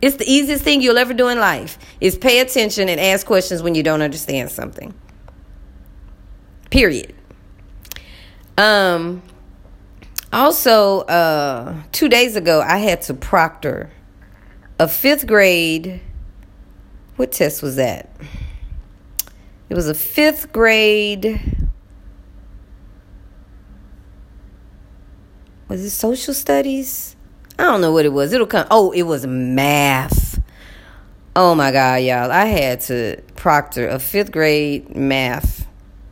It's 0.00 0.16
the 0.16 0.30
easiest 0.30 0.64
thing 0.64 0.80
you'll 0.80 0.96
ever 0.96 1.12
do 1.12 1.28
in 1.28 1.38
life 1.38 1.76
is 2.00 2.16
pay 2.16 2.40
attention 2.40 2.88
and 2.88 2.98
ask 2.98 3.26
questions 3.26 3.62
when 3.62 3.74
you 3.74 3.82
don't 3.82 4.00
understand 4.00 4.50
something. 4.50 4.94
Period. 6.70 7.14
Um, 8.58 9.22
also, 10.32 11.00
uh, 11.00 11.74
two 11.92 12.08
days 12.08 12.36
ago, 12.36 12.60
I 12.60 12.78
had 12.78 13.02
to 13.02 13.14
proctor 13.14 13.90
a 14.78 14.86
fifth 14.86 15.26
grade. 15.26 16.00
What 17.16 17.32
test 17.32 17.62
was 17.62 17.76
that? 17.76 18.10
It 19.68 19.74
was 19.74 19.88
a 19.88 19.94
fifth 19.94 20.52
grade. 20.52 21.40
Was 25.68 25.84
it 25.84 25.90
social 25.90 26.34
studies? 26.34 27.14
I 27.58 27.64
don't 27.64 27.80
know 27.80 27.92
what 27.92 28.04
it 28.04 28.12
was. 28.12 28.32
It'll 28.32 28.46
come. 28.46 28.66
Oh, 28.70 28.90
it 28.90 29.02
was 29.02 29.26
math. 29.26 30.42
Oh 31.36 31.54
my 31.54 31.70
God, 31.70 32.02
y'all. 32.02 32.30
I 32.30 32.46
had 32.46 32.80
to 32.82 33.20
proctor 33.36 33.86
a 33.86 33.98
fifth 33.98 34.32
grade 34.32 34.96
math 34.96 35.59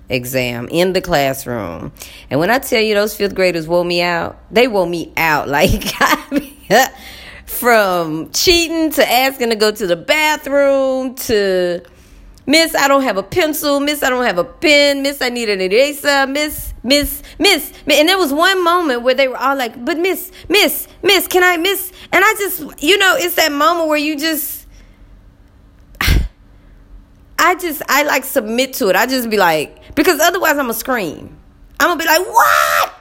exam 0.09 0.69
in 0.71 0.93
the 0.93 1.01
classroom. 1.01 1.93
And 2.31 2.41
when 2.41 2.51
I 2.51 2.59
tell 2.59 2.83
you 2.83 2.95
those 2.95 3.17
fifth 3.17 3.35
graders 3.35 3.69
wore 3.69 3.85
me 3.85 4.03
out, 4.03 4.39
they 4.51 4.69
wore 4.69 4.87
me 4.87 5.13
out. 5.17 5.49
Like, 5.59 6.93
from 7.45 8.31
cheating 8.33 8.91
to 8.93 9.11
asking 9.11 9.51
to 9.51 9.57
go 9.57 9.71
to 9.71 9.87
the 9.87 9.97
bathroom 9.97 11.15
to 11.15 11.83
Miss, 12.49 12.75
I 12.75 12.89
don't 12.89 13.03
have 13.03 13.19
a 13.19 13.23
pencil. 13.23 13.79
Miss, 13.79 14.03
I 14.03 14.09
don't 14.09 14.25
have 14.25 14.39
a 14.39 14.45
pen. 14.45 15.03
Miss, 15.03 15.21
I 15.21 15.29
need 15.29 15.51
an 15.51 15.61
eraser. 15.61 16.27
Miss, 16.27 16.73
Miss, 16.83 17.23
Miss. 17.39 17.73
And 17.87 18.09
there 18.09 18.17
was 18.17 18.33
one 18.33 18.65
moment 18.65 19.03
where 19.03 19.15
they 19.15 19.29
were 19.29 19.37
all 19.37 19.55
like, 19.55 19.85
but 19.85 19.99
Miss, 19.99 20.33
Miss, 20.49 20.89
Miss, 21.03 21.27
can 21.27 21.45
I 21.45 21.59
Miss? 21.59 21.93
And 22.11 22.25
I 22.25 22.35
just, 22.39 22.83
you 22.83 22.97
know, 22.97 23.17
it's 23.19 23.35
that 23.35 23.53
moment 23.53 23.89
where 23.89 23.99
you 23.99 24.19
just, 24.19 24.67
I 27.39 27.55
just, 27.57 27.83
I 27.87 28.05
like 28.05 28.25
submit 28.25 28.73
to 28.75 28.89
it. 28.89 28.97
I 28.97 29.05
just 29.05 29.29
be 29.29 29.37
like, 29.37 29.78
because 29.95 30.21
otherwise, 30.21 30.53
I'm 30.53 30.67
going 30.67 30.69
to 30.69 30.75
scream. 30.75 31.37
I'm 31.81 31.89
going 31.89 31.99
to 31.99 32.05
be 32.05 32.09
like, 32.09 32.27
what? 32.27 32.95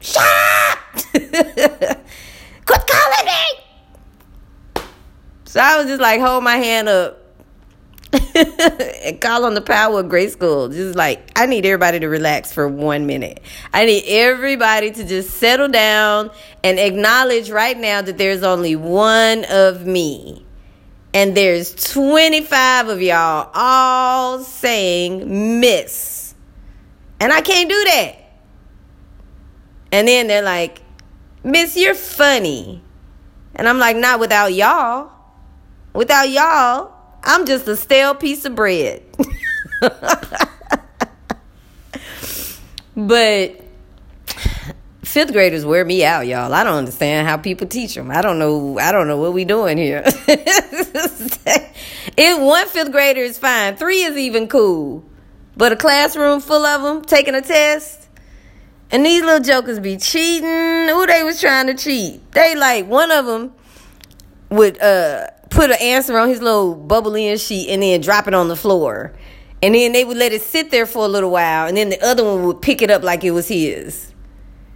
Shut 0.00 0.22
up! 0.22 0.78
Quit 2.66 2.86
calling 2.86 3.26
me! 3.26 4.82
So 5.44 5.60
I 5.60 5.76
was 5.76 5.86
just 5.86 6.00
like, 6.00 6.20
hold 6.20 6.42
my 6.42 6.56
hand 6.56 6.88
up 6.88 7.22
and 8.34 9.20
call 9.20 9.44
on 9.44 9.54
the 9.54 9.60
power 9.60 10.00
of 10.00 10.08
grade 10.08 10.30
school. 10.30 10.68
Just 10.68 10.96
like, 10.96 11.30
I 11.38 11.46
need 11.46 11.64
everybody 11.64 12.00
to 12.00 12.08
relax 12.08 12.52
for 12.52 12.68
one 12.68 13.06
minute. 13.06 13.40
I 13.72 13.84
need 13.86 14.04
everybody 14.06 14.90
to 14.90 15.04
just 15.04 15.30
settle 15.30 15.68
down 15.68 16.30
and 16.62 16.78
acknowledge 16.78 17.50
right 17.50 17.78
now 17.78 18.02
that 18.02 18.18
there's 18.18 18.42
only 18.42 18.76
one 18.76 19.44
of 19.48 19.86
me. 19.86 20.44
And 21.14 21.36
there's 21.36 21.74
25 21.92 22.88
of 22.88 23.02
y'all 23.02 23.50
all 23.54 24.40
saying 24.40 25.60
miss. 25.60 26.34
And 27.20 27.32
I 27.32 27.40
can't 27.42 27.68
do 27.68 27.84
that. 27.84 28.16
And 29.92 30.08
then 30.08 30.26
they're 30.26 30.42
like, 30.42 30.80
Miss, 31.44 31.76
you're 31.76 31.94
funny. 31.94 32.82
And 33.54 33.68
I'm 33.68 33.78
like, 33.78 33.96
not 33.96 34.20
without 34.20 34.54
y'all. 34.54 35.10
Without 35.92 36.30
y'all, 36.30 36.92
I'm 37.22 37.44
just 37.44 37.68
a 37.68 37.76
stale 37.76 38.14
piece 38.14 38.44
of 38.44 38.54
bread. 38.54 39.02
but 42.96 43.60
fifth 45.12 45.32
graders 45.32 45.64
wear 45.66 45.84
me 45.84 46.02
out, 46.04 46.26
y'all. 46.26 46.54
I 46.54 46.64
don't 46.64 46.78
understand 46.78 47.28
how 47.28 47.36
people 47.36 47.66
teach 47.66 47.94
them. 47.94 48.10
I 48.10 48.22
don't 48.22 48.38
know. 48.38 48.78
I 48.78 48.92
don't 48.92 49.06
know 49.06 49.18
what 49.18 49.34
we 49.34 49.44
doing 49.44 49.76
here. 49.76 50.02
if 52.16 52.40
one 52.40 52.66
fifth 52.68 52.90
grader 52.90 53.20
is 53.20 53.38
fine, 53.38 53.76
three 53.76 54.04
is 54.04 54.16
even 54.16 54.48
cool. 54.48 55.04
But 55.54 55.72
a 55.72 55.76
classroom 55.76 56.40
full 56.40 56.64
of 56.64 56.82
them 56.82 57.04
taking 57.04 57.34
a 57.34 57.42
test, 57.42 58.08
and 58.90 59.04
these 59.04 59.22
little 59.22 59.44
jokers 59.44 59.80
be 59.80 59.98
cheating. 59.98 60.48
Who 60.88 61.06
they 61.06 61.22
was 61.22 61.38
trying 61.42 61.66
to 61.66 61.74
cheat? 61.74 62.32
They 62.32 62.54
like 62.54 62.86
one 62.86 63.10
of 63.10 63.26
them 63.26 63.52
would 64.48 64.80
uh 64.80 65.26
put 65.50 65.70
an 65.70 65.76
answer 65.82 66.16
on 66.16 66.30
his 66.30 66.40
little 66.40 66.74
bubbly 66.74 67.36
sheet 67.36 67.68
and 67.68 67.82
then 67.82 68.00
drop 68.00 68.26
it 68.28 68.32
on 68.34 68.48
the 68.48 68.56
floor. 68.56 69.12
And 69.60 69.74
then 69.74 69.92
they 69.92 70.04
would 70.04 70.16
let 70.16 70.32
it 70.32 70.40
sit 70.40 70.70
there 70.70 70.86
for 70.86 71.04
a 71.04 71.08
little 71.08 71.30
while, 71.30 71.68
and 71.68 71.76
then 71.76 71.90
the 71.90 72.02
other 72.02 72.24
one 72.24 72.46
would 72.46 72.62
pick 72.62 72.80
it 72.80 72.90
up 72.90 73.02
like 73.02 73.24
it 73.24 73.32
was 73.32 73.46
his. 73.46 74.11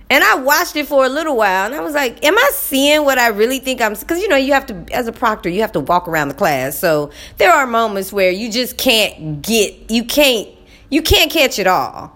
And 0.08 0.22
I 0.22 0.36
watched 0.36 0.76
it 0.76 0.86
for 0.86 1.04
a 1.04 1.08
little 1.08 1.36
while, 1.36 1.66
and 1.66 1.74
I 1.74 1.80
was 1.80 1.94
like, 1.94 2.24
"Am 2.24 2.38
I 2.38 2.50
seeing 2.52 3.04
what 3.04 3.18
I 3.18 3.28
really 3.28 3.58
think 3.58 3.80
I'm?" 3.80 3.94
Because 3.94 4.20
you 4.20 4.28
know, 4.28 4.36
you 4.36 4.52
have 4.52 4.66
to, 4.66 4.84
as 4.92 5.08
a 5.08 5.12
proctor, 5.12 5.48
you 5.48 5.62
have 5.62 5.72
to 5.72 5.80
walk 5.80 6.06
around 6.06 6.28
the 6.28 6.34
class. 6.34 6.78
So 6.78 7.10
there 7.38 7.52
are 7.52 7.66
moments 7.66 8.12
where 8.12 8.30
you 8.30 8.50
just 8.50 8.78
can't 8.78 9.42
get, 9.42 9.90
you 9.90 10.04
can't 10.04 10.48
you 10.90 11.02
can't 11.02 11.30
catch 11.30 11.58
it 11.58 11.66
all. 11.66 12.12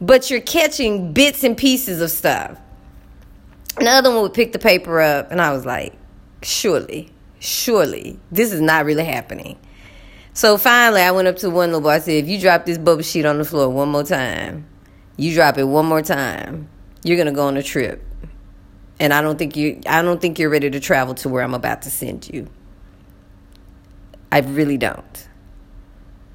But 0.00 0.30
you're 0.30 0.40
catching 0.40 1.12
bits 1.12 1.44
and 1.44 1.56
pieces 1.56 2.00
of 2.00 2.10
stuff. 2.10 2.58
Another 3.76 4.10
one 4.10 4.22
would 4.22 4.34
pick 4.34 4.52
the 4.52 4.58
paper 4.58 5.00
up, 5.00 5.30
and 5.30 5.40
I 5.40 5.52
was 5.52 5.64
like, 5.64 5.92
surely, 6.42 7.12
surely, 7.38 8.18
this 8.32 8.52
is 8.52 8.60
not 8.60 8.84
really 8.84 9.04
happening. 9.04 9.58
So 10.32 10.56
finally, 10.56 11.02
I 11.02 11.10
went 11.10 11.28
up 11.28 11.36
to 11.36 11.50
one 11.50 11.68
little 11.68 11.82
boy. 11.82 11.90
I 11.90 11.98
said, 11.98 12.14
if 12.14 12.28
you 12.28 12.40
drop 12.40 12.64
this 12.64 12.78
bubble 12.78 13.02
sheet 13.02 13.26
on 13.26 13.38
the 13.38 13.44
floor 13.44 13.68
one 13.68 13.90
more 13.90 14.02
time, 14.02 14.66
you 15.20 15.34
drop 15.34 15.58
it 15.58 15.64
one 15.64 15.84
more 15.84 16.00
time, 16.00 16.68
you're 17.02 17.18
gonna 17.18 17.32
go 17.32 17.46
on 17.46 17.56
a 17.58 17.62
trip. 17.62 18.02
And 18.98 19.12
I 19.12 19.20
don't 19.20 19.38
think 19.38 19.54
you 19.54 19.80
I 19.86 20.02
don't 20.02 20.20
think 20.20 20.38
you're 20.38 20.50
ready 20.50 20.70
to 20.70 20.80
travel 20.80 21.14
to 21.16 21.28
where 21.28 21.42
I'm 21.42 21.54
about 21.54 21.82
to 21.82 21.90
send 21.90 22.28
you. 22.28 22.48
I 24.32 24.40
really 24.40 24.78
don't. 24.78 25.28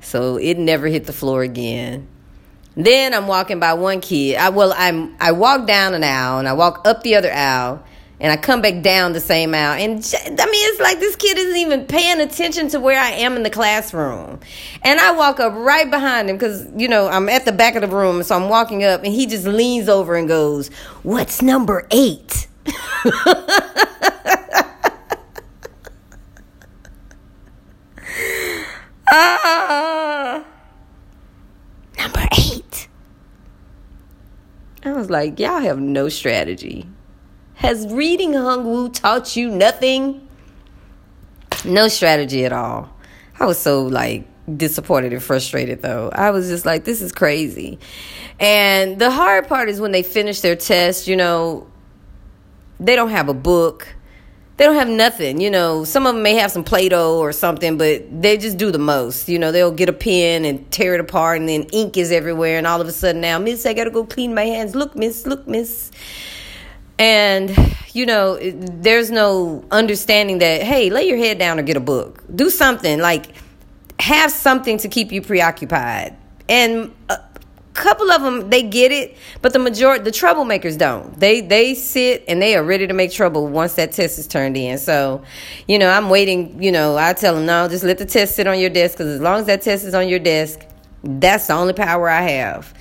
So 0.01 0.37
it 0.37 0.59
never 0.59 0.87
hit 0.87 1.05
the 1.05 1.13
floor 1.13 1.41
again. 1.41 2.07
Then 2.75 3.13
I'm 3.13 3.25
walking 3.25 3.59
by 3.59 3.73
one 3.73 4.01
kid. 4.01 4.37
I 4.37 4.49
well, 4.49 4.73
I'm 4.75 5.15
I 5.19 5.31
walk 5.31 5.65
down 5.65 5.95
an 5.95 6.03
aisle 6.03 6.39
and 6.39 6.47
I 6.47 6.53
walk 6.53 6.87
up 6.87 7.01
the 7.01 7.15
other 7.15 7.31
aisle 7.31 7.83
and 8.19 8.31
I 8.31 8.37
come 8.37 8.61
back 8.61 8.81
down 8.81 9.13
the 9.13 9.19
same 9.19 9.53
aisle. 9.53 9.73
And 9.73 9.97
I 10.39 10.45
mean, 10.45 10.69
it's 10.69 10.79
like 10.79 10.99
this 10.99 11.15
kid 11.15 11.37
isn't 11.37 11.57
even 11.57 11.85
paying 11.85 12.21
attention 12.21 12.69
to 12.69 12.79
where 12.79 12.99
I 12.99 13.11
am 13.11 13.35
in 13.35 13.43
the 13.43 13.49
classroom. 13.49 14.39
And 14.83 14.99
I 14.99 15.11
walk 15.11 15.39
up 15.39 15.53
right 15.53 15.89
behind 15.89 16.29
him 16.29 16.37
because, 16.37 16.67
you 16.75 16.87
know, 16.87 17.07
I'm 17.07 17.27
at 17.29 17.45
the 17.45 17.51
back 17.51 17.75
of 17.75 17.81
the 17.81 17.87
room. 17.95 18.23
So 18.23 18.35
I'm 18.35 18.49
walking 18.49 18.83
up 18.83 19.03
and 19.03 19.13
he 19.13 19.25
just 19.25 19.45
leans 19.45 19.89
over 19.89 20.15
and 20.15 20.27
goes, 20.27 20.69
What's 21.03 21.41
number 21.41 21.87
eight? 21.91 22.47
Ah, 29.07 30.43
number 31.97 32.27
eight. 32.39 32.87
I 34.83 34.91
was 34.91 35.09
like, 35.09 35.39
y'all 35.39 35.59
have 35.59 35.79
no 35.79 36.09
strategy. 36.09 36.87
Has 37.65 37.87
reading 37.87 38.33
Hangul 38.33 38.93
taught 38.93 39.35
you 39.35 39.49
nothing? 39.49 40.27
No 41.63 41.87
strategy 41.87 42.45
at 42.45 42.53
all. 42.53 42.95
I 43.39 43.47
was 43.47 43.57
so 43.57 43.83
like 43.83 44.27
disappointed 44.55 45.13
and 45.13 45.23
frustrated 45.23 45.81
though. 45.81 46.11
I 46.13 46.29
was 46.29 46.47
just 46.47 46.65
like, 46.65 46.83
this 46.83 47.01
is 47.01 47.11
crazy. 47.11 47.79
And 48.39 48.99
the 48.99 49.09
hard 49.09 49.47
part 49.47 49.67
is 49.69 49.81
when 49.81 49.91
they 49.91 50.03
finish 50.03 50.41
their 50.41 50.55
test, 50.55 51.07
you 51.07 51.15
know, 51.15 51.65
they 52.79 52.95
don't 52.95 53.09
have 53.09 53.29
a 53.29 53.33
book 53.33 53.95
they 54.57 54.63
don't 54.63 54.75
have 54.75 54.87
nothing. 54.87 55.41
You 55.41 55.51
know, 55.51 55.83
some 55.83 56.05
of 56.07 56.13
them 56.13 56.23
may 56.23 56.35
have 56.35 56.51
some 56.51 56.63
Play 56.63 56.87
Doh 56.87 57.19
or 57.19 57.33
something, 57.33 57.77
but 57.77 58.21
they 58.21 58.37
just 58.37 58.57
do 58.57 58.71
the 58.71 58.79
most. 58.79 59.27
You 59.27 59.37
know, 59.37 59.51
they'll 59.51 59.71
get 59.71 59.89
a 59.89 59.93
pen 59.93 60.45
and 60.45 60.69
tear 60.71 60.93
it 60.93 61.01
apart, 61.01 61.39
and 61.39 61.49
then 61.49 61.63
ink 61.73 61.97
is 61.97 62.11
everywhere, 62.11 62.57
and 62.57 62.65
all 62.65 62.79
of 62.79 62.87
a 62.87 62.91
sudden 62.91 63.21
now, 63.21 63.37
Miss, 63.37 63.65
I 63.65 63.73
gotta 63.73 63.91
go 63.91 64.05
clean 64.05 64.33
my 64.33 64.45
hands. 64.45 64.73
Look, 64.73 64.95
Miss, 64.95 65.27
look, 65.27 65.45
Miss. 65.47 65.91
And, 66.97 67.75
you 67.93 68.05
know, 68.05 68.39
there's 68.41 69.11
no 69.11 69.65
understanding 69.71 70.39
that, 70.39 70.63
hey, 70.63 70.89
lay 70.89 71.07
your 71.07 71.17
head 71.17 71.37
down 71.37 71.59
or 71.59 71.63
get 71.63 71.77
a 71.77 71.81
book. 71.81 72.23
Do 72.33 72.49
something. 72.49 72.99
Like, 72.99 73.27
have 73.99 74.31
something 74.31 74.77
to 74.79 74.87
keep 74.87 75.11
you 75.11 75.21
preoccupied. 75.21 76.15
And, 76.47 76.93
a 77.09 77.19
couple 77.73 78.09
of 78.09 78.21
them 78.21 78.49
they 78.49 78.63
get 78.63 78.91
it, 78.91 79.17
but 79.41 79.51
the 79.51 79.59
majority 79.59 80.03
the 80.03 80.11
troublemakers 80.11 80.77
don't. 80.77 81.19
They 81.19 81.41
they 81.41 81.75
sit 81.75 82.23
and 82.27 82.41
they 82.41 82.55
are 82.55 82.63
ready 82.63 82.87
to 82.87 82.93
make 82.93 83.11
trouble 83.11 83.47
once 83.47 83.73
that 83.73 83.91
test 83.91 84.17
is 84.17 84.27
turned 84.27 84.55
in. 84.55 84.77
So, 84.77 85.23
you 85.67 85.77
know, 85.77 85.89
I'm 85.89 86.09
waiting. 86.09 86.63
You 86.63 86.71
know, 86.71 86.97
I 86.97 87.13
tell 87.13 87.35
them 87.35 87.45
no, 87.45 87.67
just 87.67 87.83
let 87.83 87.97
the 87.97 88.05
test 88.05 88.35
sit 88.35 88.47
on 88.47 88.59
your 88.59 88.69
desk 88.69 88.97
because 88.97 89.13
as 89.15 89.21
long 89.21 89.41
as 89.41 89.45
that 89.47 89.61
test 89.61 89.83
is 89.83 89.93
on 89.93 90.07
your 90.07 90.19
desk, 90.19 90.61
that's 91.03 91.47
the 91.47 91.53
only 91.53 91.73
power 91.73 92.09
I 92.09 92.21
have. 92.21 92.73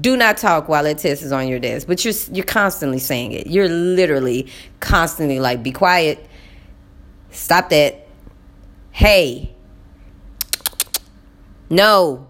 Do 0.00 0.16
not 0.16 0.36
talk 0.36 0.68
while 0.68 0.84
that 0.84 0.98
test 0.98 1.22
is 1.22 1.32
on 1.32 1.48
your 1.48 1.58
desk. 1.58 1.86
But 1.86 2.04
you're 2.04 2.14
you're 2.32 2.44
constantly 2.44 3.00
saying 3.00 3.32
it. 3.32 3.48
You're 3.48 3.68
literally 3.68 4.48
constantly 4.80 5.40
like, 5.40 5.62
be 5.62 5.72
quiet. 5.72 6.24
Stop 7.30 7.70
that. 7.70 8.06
Hey. 8.92 9.54
No. 11.68 12.28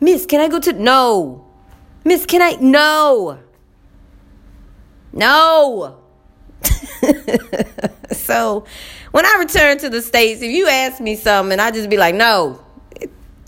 Miss, 0.00 0.26
can 0.26 0.40
I 0.40 0.48
go 0.48 0.60
to 0.60 0.72
no? 0.72 1.46
Miss, 2.04 2.26
can 2.26 2.42
I 2.42 2.52
no? 2.60 3.38
No. 5.12 5.98
so 8.12 8.64
when 9.10 9.26
I 9.26 9.36
return 9.38 9.78
to 9.78 9.88
the 9.88 10.02
States, 10.02 10.42
if 10.42 10.50
you 10.50 10.68
ask 10.68 11.00
me 11.00 11.16
something, 11.16 11.58
I 11.58 11.70
just 11.70 11.90
be 11.90 11.96
like, 11.96 12.14
no. 12.14 12.62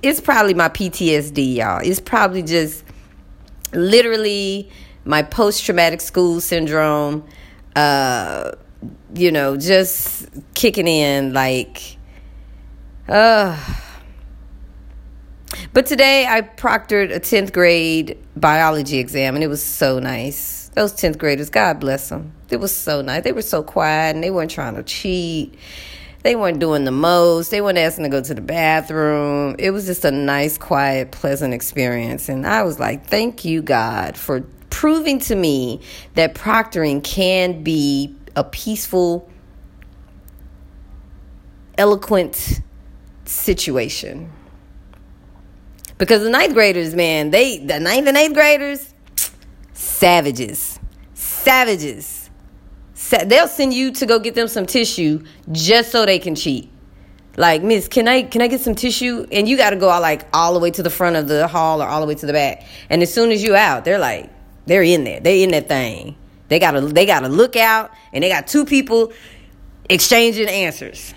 It's 0.02 0.20
probably 0.20 0.54
my 0.54 0.68
PTSD, 0.68 1.56
y'all. 1.56 1.80
It's 1.82 2.00
probably 2.00 2.42
just 2.42 2.83
literally 3.74 4.70
my 5.04 5.22
post 5.22 5.64
traumatic 5.64 6.00
school 6.00 6.40
syndrome, 6.40 7.24
uh, 7.76 8.52
you 9.14 9.30
know, 9.30 9.56
just 9.56 10.28
kicking 10.54 10.88
in 10.88 11.32
like, 11.32 11.96
uh. 13.08 13.58
But 15.72 15.86
today 15.86 16.26
I 16.26 16.42
proctored 16.42 17.14
a 17.14 17.20
10th 17.20 17.52
grade 17.52 18.18
biology 18.36 18.98
exam 18.98 19.34
and 19.34 19.44
it 19.44 19.48
was 19.48 19.62
so 19.62 19.98
nice 19.98 20.64
those 20.74 20.92
10th 20.92 21.18
graders, 21.18 21.50
God 21.50 21.80
bless 21.80 22.08
them. 22.08 22.32
It 22.50 22.56
was 22.56 22.74
so 22.74 23.00
nice. 23.00 23.22
They 23.22 23.32
were 23.32 23.42
so 23.42 23.62
quiet 23.62 24.14
and 24.14 24.22
they 24.22 24.30
weren't 24.30 24.50
trying 24.50 24.74
to 24.74 24.82
cheat. 24.82 25.56
They 26.24 26.36
weren't 26.36 26.58
doing 26.58 26.84
the 26.84 26.90
most. 26.90 27.50
They 27.50 27.60
weren't 27.60 27.76
asking 27.76 28.04
to 28.04 28.08
go 28.08 28.22
to 28.22 28.32
the 28.32 28.40
bathroom. 28.40 29.56
It 29.58 29.72
was 29.72 29.84
just 29.84 30.06
a 30.06 30.10
nice, 30.10 30.56
quiet, 30.56 31.10
pleasant 31.10 31.52
experience. 31.52 32.30
And 32.30 32.46
I 32.46 32.62
was 32.62 32.80
like, 32.80 33.06
thank 33.06 33.44
you, 33.44 33.60
God, 33.60 34.16
for 34.16 34.40
proving 34.70 35.18
to 35.20 35.34
me 35.34 35.82
that 36.14 36.34
proctoring 36.34 37.04
can 37.04 37.62
be 37.62 38.16
a 38.34 38.42
peaceful, 38.42 39.30
eloquent 41.76 42.62
situation. 43.26 44.32
Because 45.98 46.22
the 46.22 46.30
ninth 46.30 46.54
graders, 46.54 46.94
man, 46.94 47.32
they 47.32 47.58
the 47.58 47.78
ninth 47.78 48.08
and 48.08 48.16
eighth 48.16 48.32
graders, 48.32 48.94
Savages. 49.74 50.80
Savages. 51.12 52.23
They'll 53.10 53.48
send 53.48 53.74
you 53.74 53.92
to 53.92 54.06
go 54.06 54.18
get 54.18 54.34
them 54.34 54.48
some 54.48 54.66
tissue 54.66 55.24
just 55.52 55.92
so 55.92 56.06
they 56.06 56.18
can 56.18 56.34
cheat. 56.34 56.70
Like, 57.36 57.62
Miss, 57.62 57.88
can 57.88 58.06
I 58.06 58.22
can 58.22 58.42
I 58.42 58.48
get 58.48 58.60
some 58.60 58.74
tissue? 58.74 59.26
And 59.32 59.48
you 59.48 59.56
got 59.56 59.70
to 59.70 59.76
go 59.76 59.88
all 59.88 60.00
like 60.00 60.26
all 60.32 60.54
the 60.54 60.60
way 60.60 60.70
to 60.70 60.82
the 60.82 60.90
front 60.90 61.16
of 61.16 61.28
the 61.28 61.48
hall 61.48 61.82
or 61.82 61.86
all 61.86 62.00
the 62.00 62.06
way 62.06 62.14
to 62.14 62.26
the 62.26 62.32
back. 62.32 62.64
And 62.88 63.02
as 63.02 63.12
soon 63.12 63.30
as 63.32 63.42
you 63.42 63.56
out, 63.56 63.84
they're 63.84 63.98
like, 63.98 64.30
they're 64.66 64.82
in 64.82 65.04
there. 65.04 65.20
They're 65.20 65.42
in 65.42 65.50
that 65.50 65.68
thing. 65.68 66.16
They 66.48 66.58
gotta 66.58 66.80
they 66.80 67.06
gotta 67.06 67.28
look 67.28 67.56
out, 67.56 67.90
and 68.12 68.22
they 68.22 68.28
got 68.28 68.46
two 68.46 68.64
people 68.64 69.12
exchanging 69.88 70.48
answers. 70.48 71.14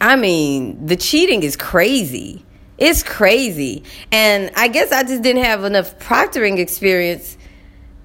I 0.00 0.16
mean, 0.16 0.86
the 0.86 0.96
cheating 0.96 1.42
is 1.42 1.56
crazy. 1.56 2.44
It's 2.78 3.02
crazy. 3.02 3.84
And 4.10 4.50
I 4.56 4.68
guess 4.68 4.90
I 4.90 5.02
just 5.02 5.22
didn't 5.22 5.44
have 5.44 5.64
enough 5.64 5.98
proctoring 5.98 6.58
experience 6.58 7.36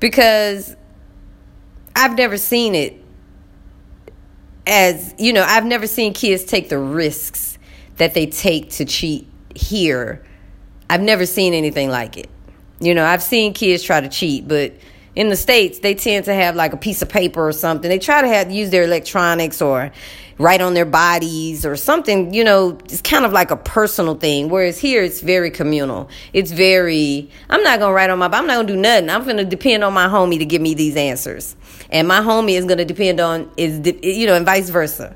because 0.02 0.76
I've 1.96 2.18
never 2.18 2.38
seen 2.38 2.76
it 2.76 3.02
as, 4.68 5.14
you 5.18 5.34
know, 5.34 5.44
I've 5.44 5.66
never 5.66 5.88
seen 5.88 6.14
kids 6.14 6.44
take 6.44 6.70
the 6.70 6.80
risks 6.80 7.58
that 7.98 8.14
they 8.14 8.26
take 8.26 8.72
to 8.72 8.86
cheat 8.86 9.28
here. 9.56 10.24
I've 10.90 11.02
never 11.02 11.26
seen 11.26 11.54
anything 11.54 11.90
like 11.90 12.18
it. 12.18 12.30
You 12.80 12.94
know, 12.94 13.06
I've 13.06 13.24
seen 13.24 13.54
kids 13.54 13.84
try 13.84 14.02
to 14.02 14.10
cheat, 14.10 14.48
but 14.48 14.74
in 15.16 15.30
the 15.30 15.36
states 15.36 15.80
they 15.80 15.96
tend 15.96 16.26
to 16.26 16.34
have 16.34 16.56
like 16.56 16.74
a 16.74 16.78
piece 16.78 17.02
of 17.02 17.10
paper 17.10 17.48
or 17.48 17.54
something. 17.54 17.88
They 17.90 18.00
try 18.00 18.22
to 18.22 18.28
have 18.28 18.52
use 18.52 18.70
their 18.70 18.84
electronics 18.84 19.62
or 19.62 19.92
write 20.38 20.60
on 20.60 20.74
their 20.74 20.86
bodies 20.86 21.66
or 21.66 21.78
something, 21.78 22.34
you 22.34 22.44
know, 22.44 22.78
it's 22.86 23.02
kind 23.02 23.26
of 23.26 23.32
like 23.32 23.52
a 23.52 23.56
personal 23.56 24.16
thing. 24.16 24.50
Whereas 24.50 24.78
here 24.78 25.02
it's 25.02 25.22
very 25.22 25.50
communal. 25.50 26.10
It's 26.34 26.52
very, 26.52 27.30
I'm 27.50 27.64
not 27.64 27.78
to 27.78 27.90
write 27.90 28.10
on 28.10 28.20
my, 28.20 28.28
I'm 28.28 28.46
not 28.46 28.62
to 28.62 28.68
do 28.68 28.76
nothing. 28.76 29.10
I'm 29.10 29.26
to 29.26 29.46
depend 29.46 29.84
on 29.84 29.94
my 29.94 30.08
homie 30.08 30.38
to 30.40 30.46
give 30.46 30.62
me 30.62 30.74
these 30.74 30.98
answers. 30.98 31.56
And 31.90 32.08
my 32.08 32.20
homie 32.20 32.58
is 32.58 32.66
going 32.66 32.78
to 32.78 32.86
depend 32.86 33.20
on, 33.20 33.52
is, 33.58 33.82
you 34.02 34.26
know, 34.28 34.36
and 34.36 34.46
vice 34.46 34.70
versa. 34.70 35.16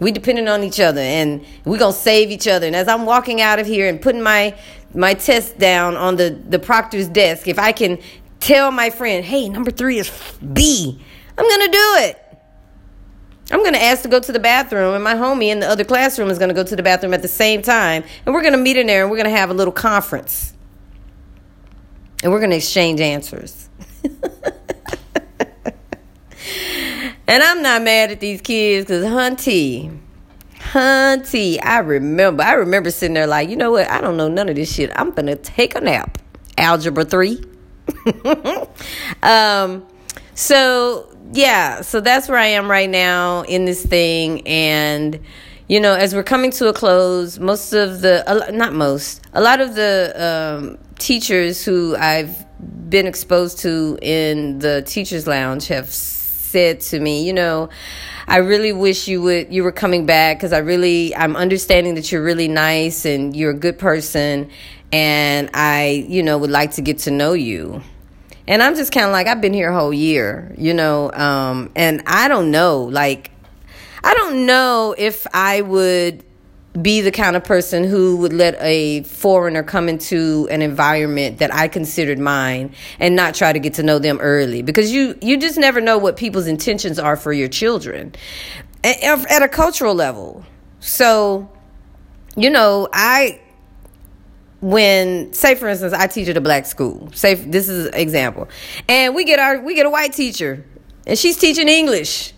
We 0.00 0.12
depending 0.12 0.48
on 0.48 0.62
each 0.62 0.80
other 0.80 1.00
and 1.00 1.44
we're 1.64 1.78
going 1.78 1.92
to 1.92 1.98
save 1.98 2.30
each 2.30 2.48
other. 2.48 2.66
And 2.66 2.74
as 2.74 2.88
I'm 2.88 3.04
walking 3.04 3.40
out 3.40 3.58
of 3.58 3.66
here 3.66 3.88
and 3.88 4.00
putting 4.00 4.22
my, 4.22 4.56
my 4.94 5.14
test 5.14 5.58
down 5.58 5.96
on 5.96 6.16
the, 6.16 6.30
the 6.30 6.58
proctor's 6.58 7.08
desk, 7.08 7.48
if 7.48 7.58
I 7.58 7.72
can 7.72 7.98
tell 8.40 8.70
my 8.70 8.90
friend, 8.90 9.24
hey, 9.24 9.48
number 9.48 9.70
three 9.70 9.98
is 9.98 10.10
B, 10.54 11.00
I'm 11.36 11.46
going 11.46 11.60
to 11.60 11.72
do 11.72 11.94
it. 11.98 12.30
I'm 13.52 13.60
going 13.60 13.74
to 13.74 13.82
ask 13.82 14.02
to 14.02 14.08
go 14.08 14.20
to 14.20 14.30
the 14.30 14.38
bathroom, 14.38 14.94
and 14.94 15.02
my 15.02 15.14
homie 15.14 15.48
in 15.48 15.58
the 15.58 15.68
other 15.68 15.82
classroom 15.82 16.30
is 16.30 16.38
going 16.38 16.50
to 16.50 16.54
go 16.54 16.62
to 16.62 16.76
the 16.76 16.84
bathroom 16.84 17.12
at 17.12 17.22
the 17.22 17.28
same 17.28 17.62
time. 17.62 18.04
And 18.24 18.32
we're 18.34 18.42
going 18.42 18.52
to 18.52 18.58
meet 18.58 18.76
in 18.76 18.86
there 18.86 19.02
and 19.02 19.10
we're 19.10 19.16
going 19.16 19.30
to 19.30 19.36
have 19.36 19.50
a 19.50 19.54
little 19.54 19.72
conference. 19.72 20.54
And 22.22 22.30
we're 22.30 22.38
going 22.38 22.50
to 22.50 22.56
exchange 22.56 23.00
answers. 23.00 23.68
and 27.30 27.44
I'm 27.44 27.62
not 27.62 27.82
mad 27.82 28.10
at 28.10 28.18
these 28.18 28.40
kids 28.40 28.86
because, 28.86 29.04
hunty, 29.04 29.96
hunty, 30.54 31.64
I 31.64 31.78
remember. 31.78 32.42
I 32.42 32.54
remember 32.54 32.90
sitting 32.90 33.14
there 33.14 33.28
like, 33.28 33.48
you 33.48 33.54
know 33.54 33.70
what? 33.70 33.88
I 33.88 34.00
don't 34.00 34.16
know 34.16 34.26
none 34.26 34.48
of 34.48 34.56
this 34.56 34.74
shit. 34.74 34.90
I'm 34.96 35.12
going 35.12 35.26
to 35.26 35.36
take 35.36 35.76
a 35.76 35.80
nap. 35.80 36.18
Algebra 36.58 37.04
3. 37.04 37.40
um, 39.22 39.86
so 40.34 41.16
yeah, 41.32 41.82
so 41.82 42.00
that's 42.00 42.28
where 42.28 42.36
I 42.36 42.46
am 42.46 42.68
right 42.68 42.90
now 42.90 43.42
in 43.42 43.64
this 43.64 43.86
thing. 43.86 44.44
And, 44.44 45.20
you 45.68 45.78
know, 45.78 45.94
as 45.94 46.16
we're 46.16 46.24
coming 46.24 46.50
to 46.50 46.66
a 46.66 46.72
close, 46.72 47.38
most 47.38 47.72
of 47.72 48.00
the, 48.00 48.24
not 48.52 48.74
most, 48.74 49.22
a 49.34 49.40
lot 49.40 49.60
of 49.60 49.76
the 49.76 50.14
um, 50.16 50.78
teachers 50.98 51.64
who 51.64 51.94
I've 51.94 52.44
been 52.90 53.06
exposed 53.06 53.60
to 53.60 53.96
in 54.02 54.58
the 54.58 54.82
teachers 54.82 55.28
lounge 55.28 55.68
have 55.68 55.92
said 56.50 56.80
to 56.80 57.00
me, 57.00 57.24
you 57.26 57.32
know, 57.32 57.68
I 58.26 58.38
really 58.38 58.72
wish 58.72 59.08
you 59.08 59.22
would 59.22 59.52
you 59.52 59.62
were 59.62 59.72
coming 59.72 60.06
back 60.06 60.38
because 60.38 60.52
I 60.52 60.58
really 60.58 61.14
I'm 61.14 61.36
understanding 61.36 61.94
that 61.94 62.10
you're 62.10 62.22
really 62.22 62.48
nice 62.48 63.04
and 63.04 63.34
you're 63.34 63.50
a 63.50 63.58
good 63.58 63.78
person 63.78 64.50
and 64.92 65.50
I, 65.54 66.04
you 66.08 66.22
know, 66.22 66.38
would 66.38 66.50
like 66.50 66.72
to 66.72 66.82
get 66.82 66.98
to 67.00 67.10
know 67.10 67.32
you. 67.32 67.82
And 68.46 68.62
I'm 68.62 68.74
just 68.74 68.92
kind 68.92 69.06
of 69.06 69.12
like, 69.12 69.28
I've 69.28 69.40
been 69.40 69.54
here 69.54 69.70
a 69.70 69.78
whole 69.78 69.92
year, 69.92 70.52
you 70.58 70.74
know, 70.74 71.12
um, 71.12 71.70
and 71.76 72.02
I 72.06 72.26
don't 72.26 72.50
know, 72.50 72.82
like, 72.82 73.30
I 74.02 74.14
don't 74.14 74.46
know 74.46 74.94
if 74.98 75.26
I 75.32 75.60
would 75.60 76.24
be 76.80 77.00
the 77.00 77.10
kind 77.10 77.34
of 77.34 77.42
person 77.42 77.82
who 77.82 78.16
would 78.18 78.32
let 78.32 78.56
a 78.60 79.02
foreigner 79.02 79.62
come 79.62 79.88
into 79.88 80.46
an 80.50 80.62
environment 80.62 81.38
that 81.38 81.52
I 81.52 81.66
considered 81.66 82.18
mine 82.18 82.74
and 83.00 83.16
not 83.16 83.34
try 83.34 83.52
to 83.52 83.58
get 83.58 83.74
to 83.74 83.82
know 83.82 83.98
them 83.98 84.18
early. 84.20 84.62
Because 84.62 84.92
you 84.92 85.18
you 85.20 85.38
just 85.38 85.58
never 85.58 85.80
know 85.80 85.98
what 85.98 86.16
people's 86.16 86.46
intentions 86.46 86.98
are 86.98 87.16
for 87.16 87.32
your 87.32 87.48
children. 87.48 88.14
At, 88.82 89.42
a 89.42 89.48
cultural 89.48 89.94
level. 89.94 90.44
So, 90.78 91.50
you 92.36 92.48
know, 92.48 92.88
I 92.92 93.40
when 94.60 95.32
say 95.32 95.54
for 95.54 95.68
instance 95.68 95.94
i 95.94 96.06
teach 96.06 96.28
at 96.28 96.36
a 96.36 96.40
black 96.40 96.66
school. 96.66 97.10
Say 97.12 97.34
this 97.34 97.68
is 97.68 97.86
an 97.86 97.94
example. 97.94 98.48
And 98.88 99.14
we 99.14 99.24
get 99.24 99.40
our 99.40 99.60
we 99.60 99.74
get 99.74 99.86
a 99.86 99.90
white 99.90 100.12
teacher 100.12 100.64
and 101.06 101.18
she's 101.18 101.38
teaching 101.38 101.66
english 101.66 102.34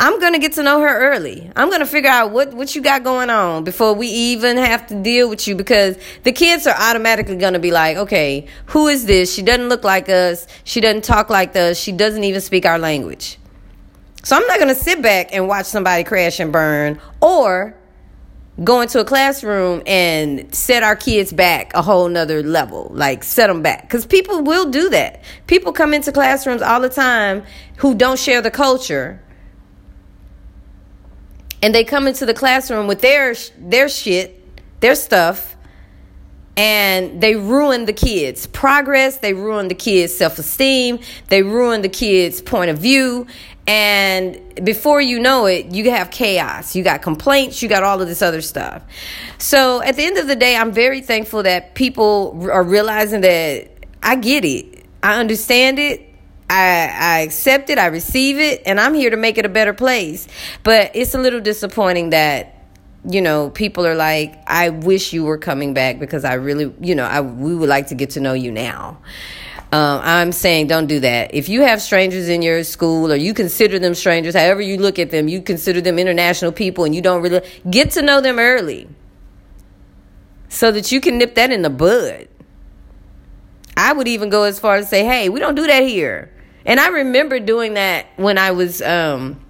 i'm 0.00 0.18
gonna 0.18 0.38
get 0.38 0.54
to 0.54 0.62
know 0.62 0.80
her 0.80 1.12
early. 1.12 1.52
I'm 1.54 1.70
gonna 1.70 1.86
figure 1.86 2.10
out 2.10 2.32
what 2.32 2.54
what 2.54 2.74
you 2.74 2.80
got 2.80 3.04
going 3.04 3.28
on 3.28 3.64
before 3.64 3.92
we 3.92 4.08
even 4.08 4.56
have 4.56 4.86
to 4.88 5.00
deal 5.00 5.28
with 5.28 5.46
you 5.46 5.54
because 5.54 5.96
the 6.24 6.32
kids 6.32 6.66
are 6.66 6.74
automatically 6.76 7.36
gonna 7.36 7.58
be 7.58 7.70
like 7.70 7.98
okay 7.98 8.46
who 8.66 8.88
is 8.88 9.04
this? 9.04 9.32
She 9.32 9.42
doesn't 9.42 9.68
look 9.68 9.84
like 9.84 10.08
us. 10.08 10.46
She 10.64 10.80
doesn't 10.80 11.04
talk 11.04 11.28
like 11.28 11.54
us. 11.54 11.78
She 11.78 11.92
doesn't 11.92 12.24
even 12.24 12.40
speak 12.40 12.64
our 12.64 12.78
language. 12.78 13.38
So 14.24 14.36
i'm 14.36 14.46
not 14.46 14.58
gonna 14.58 14.74
sit 14.74 15.02
back 15.02 15.28
and 15.32 15.46
watch 15.46 15.66
somebody 15.66 16.02
crash 16.02 16.40
and 16.40 16.50
burn 16.50 16.98
or 17.20 17.76
go 18.64 18.80
into 18.80 19.00
a 19.00 19.04
classroom 19.04 19.82
and 19.86 20.54
set 20.54 20.82
our 20.82 20.96
kids 20.96 21.32
back 21.32 21.72
a 21.74 21.80
whole 21.80 22.08
nother 22.08 22.42
level 22.42 22.90
like 22.94 23.22
set 23.22 23.48
them 23.48 23.60
back. 23.60 23.82
Because 23.82 24.06
people 24.06 24.42
will 24.42 24.70
do 24.70 24.88
that. 24.88 25.22
People 25.46 25.72
come 25.72 25.92
into 25.92 26.10
classrooms 26.10 26.62
all 26.62 26.80
the 26.80 26.88
time 26.88 27.42
who 27.76 27.94
don't 27.94 28.18
share 28.18 28.40
the 28.40 28.50
culture 28.50 29.20
and 31.62 31.74
they 31.74 31.84
come 31.84 32.06
into 32.06 32.26
the 32.26 32.34
classroom 32.34 32.86
with 32.86 33.00
their 33.00 33.34
their 33.58 33.88
shit 33.88 34.36
their 34.80 34.94
stuff 34.94 35.56
and 36.56 37.20
they 37.22 37.36
ruin 37.36 37.86
the 37.86 37.92
kids' 37.92 38.46
progress, 38.46 39.18
they 39.18 39.32
ruin 39.32 39.68
the 39.68 39.74
kids' 39.74 40.14
self 40.14 40.38
esteem, 40.38 40.98
they 41.28 41.42
ruin 41.42 41.82
the 41.82 41.88
kids' 41.88 42.42
point 42.42 42.70
of 42.70 42.78
view. 42.78 43.26
And 43.66 44.38
before 44.64 45.00
you 45.00 45.20
know 45.20 45.46
it, 45.46 45.66
you 45.66 45.90
have 45.90 46.10
chaos. 46.10 46.74
You 46.74 46.82
got 46.82 47.02
complaints, 47.02 47.62
you 47.62 47.68
got 47.68 47.82
all 47.82 48.02
of 48.02 48.08
this 48.08 48.20
other 48.20 48.40
stuff. 48.40 48.82
So 49.38 49.80
at 49.82 49.96
the 49.96 50.04
end 50.04 50.18
of 50.18 50.26
the 50.26 50.36
day, 50.36 50.56
I'm 50.56 50.72
very 50.72 51.00
thankful 51.00 51.44
that 51.44 51.74
people 51.74 52.48
are 52.50 52.64
realizing 52.64 53.20
that 53.20 53.70
I 54.02 54.16
get 54.16 54.44
it, 54.44 54.84
I 55.02 55.20
understand 55.20 55.78
it, 55.78 56.09
I, 56.50 56.92
I 56.98 57.20
accept 57.20 57.70
it, 57.70 57.78
I 57.78 57.86
receive 57.86 58.38
it, 58.38 58.62
and 58.66 58.80
I'm 58.80 58.92
here 58.92 59.10
to 59.10 59.16
make 59.16 59.38
it 59.38 59.46
a 59.46 59.48
better 59.48 59.72
place. 59.72 60.26
But 60.64 60.90
it's 60.94 61.14
a 61.14 61.18
little 61.18 61.40
disappointing 61.40 62.10
that 62.10 62.56
you 63.08 63.22
know 63.22 63.48
people 63.48 63.86
are 63.86 63.94
like 63.94 64.38
i 64.46 64.68
wish 64.68 65.14
you 65.14 65.24
were 65.24 65.38
coming 65.38 65.72
back 65.72 65.98
because 65.98 66.22
i 66.22 66.34
really 66.34 66.70
you 66.80 66.94
know 66.94 67.04
i 67.04 67.22
we 67.22 67.54
would 67.54 67.68
like 67.70 67.86
to 67.86 67.94
get 67.94 68.10
to 68.10 68.20
know 68.20 68.34
you 68.34 68.52
now. 68.52 68.98
Um, 69.72 70.00
i'm 70.02 70.32
saying 70.32 70.66
don't 70.66 70.86
do 70.86 71.00
that. 71.00 71.32
If 71.32 71.48
you 71.48 71.62
have 71.62 71.80
strangers 71.80 72.28
in 72.28 72.42
your 72.42 72.62
school 72.64 73.10
or 73.10 73.16
you 73.16 73.32
consider 73.32 73.78
them 73.78 73.94
strangers 73.94 74.34
however 74.34 74.60
you 74.60 74.76
look 74.76 74.98
at 74.98 75.10
them 75.10 75.28
you 75.28 75.40
consider 75.40 75.80
them 75.80 75.98
international 75.98 76.52
people 76.52 76.84
and 76.84 76.94
you 76.94 77.00
don't 77.00 77.22
really 77.22 77.40
get 77.70 77.92
to 77.92 78.02
know 78.02 78.20
them 78.20 78.38
early 78.38 78.86
so 80.50 80.70
that 80.70 80.92
you 80.92 81.00
can 81.00 81.16
nip 81.16 81.36
that 81.36 81.52
in 81.52 81.62
the 81.62 81.70
bud. 81.70 82.28
I 83.78 83.94
would 83.94 84.08
even 84.08 84.28
go 84.28 84.42
as 84.42 84.58
far 84.58 84.76
as 84.76 84.90
say 84.90 85.06
hey 85.06 85.30
we 85.30 85.40
don't 85.40 85.54
do 85.54 85.66
that 85.66 85.84
here 85.84 86.30
and 86.64 86.80
i 86.80 86.88
remember 86.88 87.38
doing 87.38 87.74
that 87.74 88.06
when 88.16 88.38
i 88.38 88.50
was 88.50 88.82
um, 88.82 89.40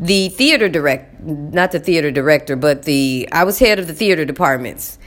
the 0.00 0.28
theater 0.30 0.68
direct 0.68 1.20
not 1.22 1.72
the 1.72 1.80
theater 1.80 2.10
director 2.10 2.56
but 2.56 2.82
the 2.82 3.28
i 3.32 3.44
was 3.44 3.58
head 3.58 3.78
of 3.78 3.86
the 3.86 3.94
theater 3.94 4.24
departments. 4.24 4.98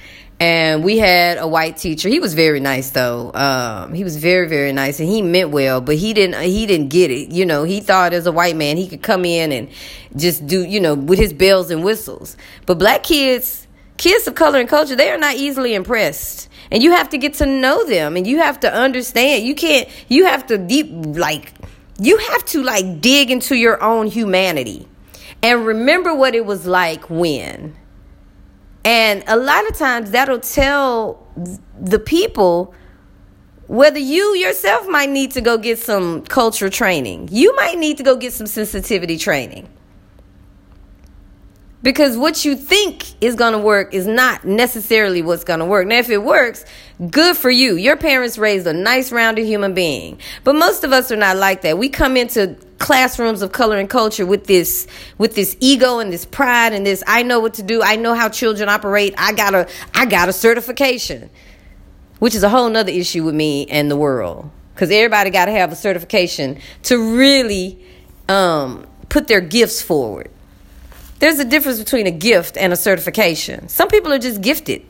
And 0.42 0.84
we 0.84 0.98
had 0.98 1.38
a 1.38 1.48
white 1.48 1.78
teacher. 1.78 2.10
He 2.10 2.20
was 2.20 2.34
very 2.34 2.60
nice 2.60 2.90
though. 2.90 3.32
Um, 3.32 3.94
he 3.94 4.04
was 4.04 4.18
very 4.18 4.48
very 4.48 4.74
nice 4.74 5.00
and 5.00 5.08
he 5.08 5.22
meant 5.22 5.52
well 5.52 5.82
but 5.82 5.98
he 5.98 6.16
didn't 6.16 6.42
he 6.42 6.66
didn't 6.66 6.90
get 6.90 7.12
it. 7.12 7.32
You 7.32 7.46
know 7.46 7.64
he 7.64 7.80
thought 7.80 8.12
as 8.12 8.26
a 8.26 8.32
white 8.32 8.56
man 8.56 8.76
he 8.76 8.88
could 8.88 9.04
come 9.04 9.24
in 9.24 9.52
and 9.52 9.70
just 10.16 10.48
do 10.48 10.66
you 10.66 10.80
know 10.80 10.96
with 10.96 11.20
his 11.20 11.32
bells 11.32 11.70
and 11.70 11.84
whistles. 11.84 12.38
But 12.66 12.80
black 12.80 13.04
kids 13.04 13.61
kids 14.02 14.28
of 14.28 14.36
color 14.36 14.60
and 14.60 14.68
culture 14.68 14.96
they 14.96 15.10
are 15.10 15.18
not 15.18 15.36
easily 15.36 15.74
impressed 15.74 16.50
and 16.72 16.82
you 16.84 16.92
have 16.92 17.10
to 17.10 17.18
get 17.18 17.34
to 17.36 17.46
know 17.46 17.86
them 17.86 18.18
and 18.18 18.26
you 18.26 18.38
have 18.38 18.60
to 18.60 18.74
understand 18.74 19.46
you 19.46 19.56
can't 19.56 19.88
you 20.08 20.26
have 20.26 20.46
to 20.46 20.58
deep 20.58 20.88
like 20.92 21.54
you 22.00 22.18
have 22.18 22.44
to 22.44 22.64
like 22.64 23.00
dig 23.00 23.30
into 23.30 23.56
your 23.56 23.82
own 23.84 24.08
humanity 24.08 24.88
and 25.44 25.66
remember 25.66 26.14
what 26.14 26.36
it 26.36 26.46
was 26.46 26.66
like 26.66 27.10
when. 27.10 27.76
And 28.84 29.24
a 29.28 29.38
lot 29.38 29.68
of 29.68 29.78
times 29.78 30.12
that'll 30.12 30.40
tell 30.40 31.28
the 31.80 32.00
people 32.00 32.74
whether 33.68 34.00
you 34.00 34.36
yourself 34.36 34.88
might 34.88 35.10
need 35.10 35.32
to 35.32 35.42
go 35.42 35.58
get 35.58 35.80
some 35.80 36.24
culture 36.24 36.70
training. 36.70 37.30
You 37.32 37.56
might 37.56 37.78
need 37.78 37.98
to 37.98 38.04
go 38.04 38.16
get 38.16 38.34
some 38.34 38.48
sensitivity 38.48 39.18
training. 39.18 39.70
Because 41.84 42.16
what 42.16 42.46
you 42.46 42.56
think 42.56 43.22
is 43.24 43.36
going 43.36 43.54
to 43.54 43.60
work 43.60 43.94
is 43.94 44.06
not 44.06 44.46
necessarily 44.46 45.22
what's 45.24 45.44
going 45.44 45.60
to 45.60 45.66
work. 45.66 45.88
Now, 45.88 45.98
if 45.98 46.10
it 46.10 46.22
works, 46.22 46.64
good 47.10 47.36
for 47.36 47.50
you. 47.50 47.76
Your 47.76 47.98
parents 47.98 48.38
raised 48.38 48.68
a 48.68 48.74
nice, 48.74 49.12
rounded 49.12 49.46
human 49.46 49.74
being. 49.74 50.20
But 50.44 50.54
most 50.54 50.84
of 50.84 50.92
us 50.92 51.12
are 51.12 51.16
not 51.16 51.38
like 51.38 51.62
that. 51.62 51.80
We 51.80 51.90
come 51.90 52.18
into 52.18 52.56
classrooms 52.78 53.42
of 53.42 53.52
color 53.52 53.78
and 53.78 53.90
culture 53.90 54.26
with 54.26 54.48
this 54.48 54.88
with 55.20 55.36
this 55.36 55.56
ego 55.60 56.00
and 56.00 56.12
this 56.12 56.26
pride 56.26 56.74
and 56.74 56.84
this 56.84 57.04
I 57.06 57.22
know 57.24 57.40
what 57.40 57.56
to 57.56 57.64
do. 57.64 57.84
I 57.84 57.96
know 57.96 58.16
how 58.16 58.30
children 58.30 58.70
operate. 58.70 59.14
I 59.18 59.34
got 59.34 59.54
a 59.54 59.68
I 59.94 60.06
got 60.06 60.30
a 60.30 60.34
certification. 60.34 61.30
Which 62.20 62.36
is 62.36 62.44
a 62.44 62.50
whole 62.50 62.70
nother 62.70 62.92
issue 62.92 63.24
with 63.24 63.34
me 63.34 63.66
and 63.66 63.90
the 63.90 63.96
world. 63.96 64.52
Because 64.76 64.92
everybody 64.92 65.32
got 65.32 65.46
to 65.46 65.52
have 65.52 65.72
a 65.72 65.76
certification 65.76 66.60
to 66.84 67.18
really 67.18 67.84
um, 68.30 68.86
put 69.10 69.28
their 69.28 69.42
gifts 69.42 69.82
forward. 69.82 70.31
There's 71.22 71.38
a 71.38 71.46
difference 71.46 71.78
between 71.78 72.08
a 72.08 72.12
gift 72.12 72.58
and 72.58 72.74
a 72.74 72.76
certification. 72.76 73.70
Some 73.70 73.90
people 73.90 74.12
are 74.12 74.18
just 74.18 74.42
gifted. 74.42 74.84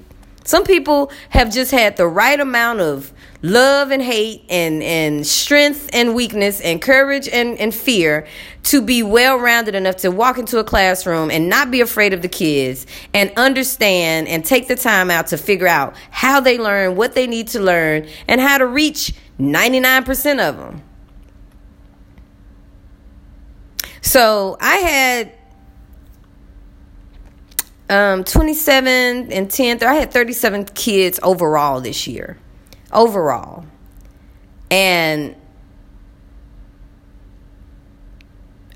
Some 0.46 0.63
people 0.63 1.12
have 1.28 1.52
just 1.52 1.72
had 1.72 1.98
the 1.98 2.08
right 2.08 2.39
amount 2.39 2.80
of 2.80 3.12
love 3.41 3.91
and 3.91 4.02
hate 4.02 4.46
and, 4.48 4.82
and 4.82 5.28
strength 5.28 5.89
and 5.91 6.15
weakness 6.15 6.62
and 6.62 6.82
courage 6.82 7.28
and, 7.28 7.60
and 7.60 7.76
fear 7.76 8.26
to 8.63 8.82
be 8.82 9.04
well 9.04 9.39
rounded 9.39 9.76
enough 9.76 9.98
to 9.98 10.10
walk 10.10 10.38
into 10.38 10.58
a 10.58 10.63
classroom 10.63 11.30
and 11.30 11.50
not 11.50 11.70
be 11.70 11.82
afraid 11.82 12.13
of 12.13 12.22
the 12.22 12.30
kids 12.30 12.88
and 13.13 13.30
understand 13.36 14.30
and 14.30 14.46
take 14.46 14.70
the 14.70 14.76
time 14.78 15.12
out 15.12 15.28
to 15.28 15.38
figure 15.38 15.67
out 15.67 15.98
how 16.12 16.39
they 16.39 16.58
learn, 16.58 16.96
what 16.96 17.13
they 17.13 17.28
need 17.28 17.50
to 17.50 17.60
learn, 17.60 18.08
and 18.30 18.39
how 18.39 18.58
to 18.58 18.65
reach 18.65 19.13
99% 19.38 20.50
of 20.50 20.56
them. 20.56 20.82
So 24.02 24.56
I 24.62 24.78
had 24.78 25.41
um, 27.92 28.24
27 28.24 29.32
and 29.34 29.52
10. 29.52 29.84
I 29.84 29.94
had 29.96 30.12
37 30.12 30.66
kids 30.66 31.20
overall 31.22 31.82
this 31.82 32.08
year. 32.08 32.38
Overall. 32.92 33.66
And 34.72 35.36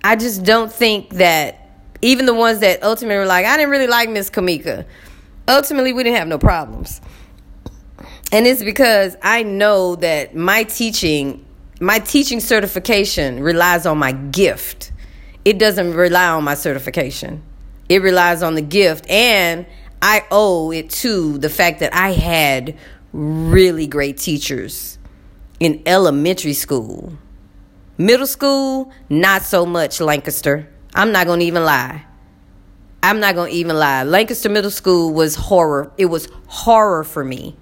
I 0.04 0.17
just 0.17 0.43
don't 0.43 0.71
think 0.71 1.12
that 1.15 1.62
even 2.01 2.25
the 2.25 2.34
ones 2.34 2.60
that 2.60 2.84
ultimately 2.84 3.17
were 3.17 3.25
like, 3.25 3.45
I 3.45 3.56
didn't 3.56 3.71
really 3.71 3.88
like 3.88 4.10
Miss 4.10 4.30
Kamika. 4.30 4.86
Ultimately, 5.47 5.93
we 5.93 6.04
didn't 6.04 6.17
have 6.17 6.28
no 6.28 6.38
problems. 6.38 6.99
And 8.34 8.45
it's 8.45 8.63
because 8.63 9.15
I 9.21 9.43
know 9.43 9.95
that 9.95 10.36
my 10.36 10.63
teaching, 10.63 11.45
my 11.80 11.99
teaching 11.99 12.41
certification 12.41 13.41
relies 13.41 13.86
on 13.86 13.97
my 13.97 14.12
gift. 14.12 14.91
It 15.45 15.58
doesn't 15.58 15.93
rely 15.93 16.28
on 16.28 16.43
my 16.43 16.56
certification. 16.56 17.41
It 17.89 18.01
relies 18.01 18.43
on 18.43 18.55
the 18.55 18.61
gift. 18.61 19.09
And 19.09 19.65
I 20.01 20.25
owe 20.31 20.71
it 20.71 20.89
to 20.91 21.37
the 21.37 21.49
fact 21.49 21.79
that 21.79 21.93
I 21.93 22.11
had 22.11 22.77
really 23.13 23.87
great 23.87 24.17
teachers 24.17 24.97
in 25.59 25.81
elementary 25.85 26.53
school. 26.53 27.17
Middle 27.97 28.27
school, 28.27 28.91
not 29.09 29.43
so 29.43 29.65
much 29.65 30.01
Lancaster. 30.01 30.69
I'm 30.93 31.11
not 31.11 31.27
going 31.27 31.39
to 31.39 31.45
even 31.45 31.63
lie. 31.63 32.05
I'm 33.01 33.19
not 33.19 33.35
going 33.35 33.51
to 33.51 33.57
even 33.57 33.77
lie. 33.77 34.03
Lancaster 34.03 34.49
Middle 34.49 34.71
School 34.71 35.13
was 35.13 35.35
horror. 35.35 35.91
It 35.97 36.07
was 36.07 36.27
horror 36.47 37.03
for 37.03 37.23
me. 37.23 37.55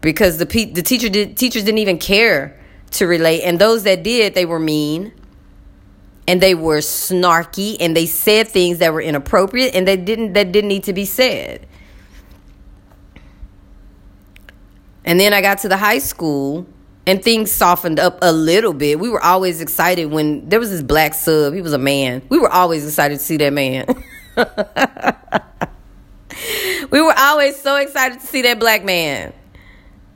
Because 0.00 0.38
the 0.38 0.44
the 0.44 0.82
teacher 0.82 1.08
did, 1.08 1.36
teachers 1.36 1.64
didn't 1.64 1.78
even 1.78 1.98
care 1.98 2.60
to 2.92 3.06
relate 3.06 3.42
and 3.42 3.58
those 3.58 3.84
that 3.84 4.02
did, 4.02 4.34
they 4.34 4.44
were 4.44 4.58
mean 4.58 5.12
and 6.26 6.40
they 6.40 6.54
were 6.54 6.78
snarky 6.78 7.76
and 7.80 7.96
they 7.96 8.06
said 8.06 8.48
things 8.48 8.78
that 8.78 8.92
were 8.92 9.02
inappropriate 9.02 9.74
and 9.74 9.86
they 9.86 9.96
didn't 9.96 10.32
that 10.34 10.52
didn't 10.52 10.68
need 10.68 10.84
to 10.84 10.92
be 10.92 11.04
said. 11.04 11.66
And 15.04 15.20
then 15.20 15.34
I 15.34 15.42
got 15.42 15.58
to 15.58 15.68
the 15.68 15.76
high 15.76 15.98
school 15.98 16.66
and 17.06 17.22
things 17.22 17.50
softened 17.50 18.00
up 18.00 18.18
a 18.22 18.32
little 18.32 18.72
bit. 18.72 18.98
We 18.98 19.10
were 19.10 19.22
always 19.22 19.60
excited 19.60 20.06
when 20.06 20.48
there 20.48 20.58
was 20.58 20.70
this 20.70 20.82
black 20.82 21.12
sub. 21.12 21.52
He 21.52 21.60
was 21.60 21.74
a 21.74 21.78
man. 21.78 22.22
We 22.30 22.38
were 22.38 22.50
always 22.50 22.86
excited 22.86 23.18
to 23.18 23.24
see 23.24 23.36
that 23.38 23.52
man. 23.52 23.84
we 26.90 27.02
were 27.02 27.14
always 27.16 27.60
so 27.60 27.76
excited 27.76 28.20
to 28.20 28.26
see 28.26 28.42
that 28.42 28.58
black 28.58 28.84
man. 28.84 29.34